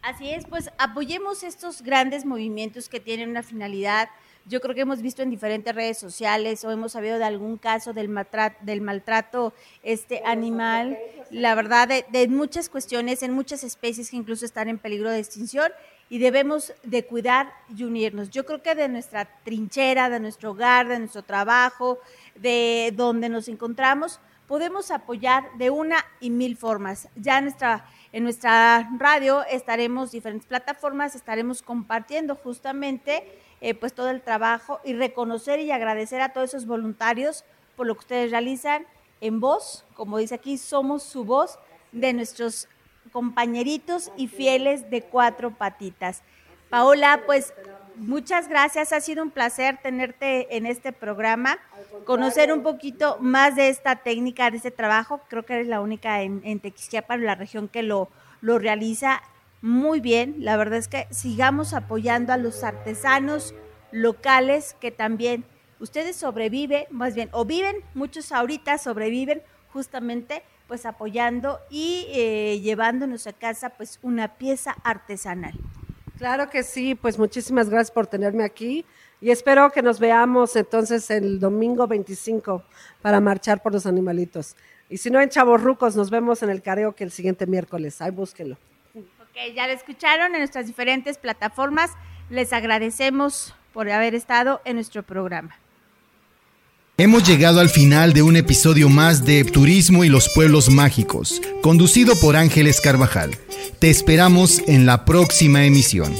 Así 0.03 0.29
es, 0.29 0.45
pues 0.45 0.69
apoyemos 0.77 1.41
estos 1.41 1.81
grandes 1.81 2.25
movimientos 2.25 2.89
que 2.89 2.99
tienen 2.99 3.31
una 3.31 3.41
finalidad. 3.41 4.09
Yo 4.45 4.61
creo 4.61 4.75
que 4.75 4.81
hemos 4.81 5.01
visto 5.01 5.23
en 5.23 5.31
diferentes 5.31 5.73
redes 5.73 5.97
sociales 5.97 6.63
o 6.63 6.69
hemos 6.69 6.91
sabido 6.91 7.17
de 7.17 7.25
algún 7.25 7.57
caso 7.57 7.91
del 7.91 8.09
maltrato, 8.09 9.53
este 9.81 10.21
animal, 10.25 10.95
la 11.31 11.55
verdad, 11.55 11.89
de, 12.07 12.27
muchas 12.27 12.69
cuestiones, 12.69 13.23
en 13.23 13.33
muchas 13.33 13.63
especies 13.63 14.11
que 14.11 14.15
incluso 14.15 14.45
están 14.45 14.69
en 14.69 14.77
peligro 14.77 15.09
de 15.09 15.17
extinción 15.17 15.71
y 16.09 16.17
debemos 16.17 16.73
de 16.83 17.05
cuidar 17.05 17.53
y 17.75 17.83
unirnos. 17.83 18.29
Yo 18.29 18.45
creo 18.45 18.61
que 18.61 18.75
de 18.75 18.89
nuestra 18.89 19.25
trinchera, 19.43 20.09
de 20.09 20.19
nuestro 20.19 20.51
hogar, 20.51 20.87
de 20.87 20.99
nuestro 20.99 21.23
trabajo, 21.23 21.99
de 22.35 22.93
donde 22.95 23.29
nos 23.29 23.47
encontramos, 23.47 24.19
podemos 24.47 24.89
apoyar 24.89 25.55
de 25.57 25.69
una 25.69 26.03
y 26.19 26.31
mil 26.31 26.57
formas. 26.57 27.07
Ya 27.15 27.39
nuestra 27.41 27.85
en 28.11 28.23
nuestra 28.23 28.89
radio 28.97 29.43
estaremos 29.45 30.11
diferentes 30.11 30.47
plataformas, 30.47 31.13
estaremos 31.13 31.61
compartiendo 31.61 32.35
justamente 32.35 33.23
eh, 33.61 33.75
pues 33.75 33.93
todo 33.93 34.09
el 34.09 34.21
trabajo 34.21 34.79
y 34.83 34.93
reconocer 34.93 35.59
y 35.59 35.71
agradecer 35.71 36.21
a 36.21 36.33
todos 36.33 36.49
esos 36.49 36.65
voluntarios 36.65 37.45
por 37.75 37.85
lo 37.85 37.93
que 37.93 37.99
ustedes 37.99 38.31
realizan 38.31 38.87
en 39.21 39.39
voz, 39.39 39.85
como 39.93 40.17
dice 40.17 40.35
aquí, 40.35 40.57
somos 40.57 41.03
su 41.03 41.23
voz 41.23 41.59
de 41.91 42.13
nuestros 42.13 42.67
compañeritos 43.11 44.11
y 44.17 44.27
fieles 44.27 44.89
de 44.89 45.01
cuatro 45.01 45.51
patitas. 45.51 46.21
Paola, 46.69 47.23
pues 47.25 47.53
muchas 47.95 48.47
gracias, 48.47 48.93
ha 48.93 49.01
sido 49.01 49.23
un 49.23 49.31
placer 49.31 49.79
tenerte 49.81 50.55
en 50.55 50.65
este 50.65 50.93
programa, 50.93 51.57
conocer 52.05 52.53
un 52.53 52.63
poquito 52.63 53.17
más 53.19 53.55
de 53.55 53.69
esta 53.69 53.97
técnica, 53.97 54.49
de 54.49 54.57
este 54.57 54.71
trabajo, 54.71 55.21
creo 55.27 55.43
que 55.43 55.53
eres 55.53 55.67
la 55.67 55.81
única 55.81 56.21
en, 56.21 56.41
en 56.43 56.61
la 57.25 57.35
región 57.35 57.67
que 57.67 57.83
lo, 57.83 58.09
lo 58.41 58.59
realiza 58.59 59.21
muy 59.61 59.99
bien, 59.99 60.35
la 60.39 60.55
verdad 60.55 60.79
es 60.79 60.87
que 60.87 61.07
sigamos 61.11 61.73
apoyando 61.73 62.31
a 62.31 62.37
los 62.37 62.63
artesanos 62.63 63.53
locales 63.91 64.75
que 64.79 64.91
también 64.91 65.43
ustedes 65.79 66.15
sobreviven, 66.15 66.85
más 66.91 67.15
bien, 67.15 67.29
o 67.33 67.45
viven, 67.45 67.77
muchos 67.93 68.31
ahorita 68.31 68.77
sobreviven 68.77 69.41
justamente 69.73 70.43
pues 70.69 70.85
apoyando 70.85 71.59
y 71.69 72.05
eh, 72.11 72.61
llevándonos 72.61 73.27
a 73.27 73.33
casa 73.33 73.71
pues 73.71 73.99
una 74.03 74.35
pieza 74.35 74.75
artesanal. 74.83 75.55
Claro 76.17 76.49
que 76.49 76.63
sí, 76.63 76.95
pues 76.95 77.17
muchísimas 77.17 77.69
gracias 77.69 77.91
por 77.91 78.05
tenerme 78.05 78.43
aquí 78.45 78.85
y 79.19 79.31
espero 79.31 79.71
que 79.71 79.81
nos 79.81 79.99
veamos 79.99 80.55
entonces 80.55 81.09
el 81.09 81.39
domingo 81.39 81.87
25 81.87 82.63
para 83.01 83.19
marchar 83.19 83.61
por 83.61 83.73
los 83.73 83.85
animalitos. 83.85 84.55
Y 84.89 84.97
si 84.97 85.09
no 85.09 85.19
en 85.19 85.29
Chaborrucos, 85.29 85.95
nos 85.95 86.11
vemos 86.11 86.43
en 86.43 86.49
el 86.49 86.61
careo 86.61 86.93
que 86.95 87.03
el 87.03 87.11
siguiente 87.11 87.47
miércoles. 87.47 88.01
Ahí 88.01 88.11
búsquenlo. 88.11 88.57
Ok, 88.95 89.55
ya 89.55 89.67
lo 89.67 89.73
escucharon 89.73 90.33
en 90.35 90.39
nuestras 90.39 90.67
diferentes 90.67 91.17
plataformas. 91.17 91.91
Les 92.29 92.53
agradecemos 92.53 93.55
por 93.73 93.89
haber 93.89 94.13
estado 94.13 94.61
en 94.65 94.75
nuestro 94.75 95.03
programa. 95.03 95.55
Hemos 96.99 97.23
llegado 97.23 97.61
al 97.61 97.69
final 97.69 98.11
de 98.11 98.23
un 98.23 98.35
episodio 98.35 98.89
más 98.89 99.23
de 99.23 99.45
Turismo 99.45 100.03
y 100.03 100.09
los 100.09 100.27
Pueblos 100.27 100.69
Mágicos, 100.69 101.41
conducido 101.61 102.13
por 102.17 102.35
Ángeles 102.35 102.81
Carvajal. 102.81 103.37
Te 103.79 103.89
esperamos 103.89 104.61
en 104.67 104.85
la 104.85 105.05
próxima 105.05 105.63
emisión. 105.63 106.13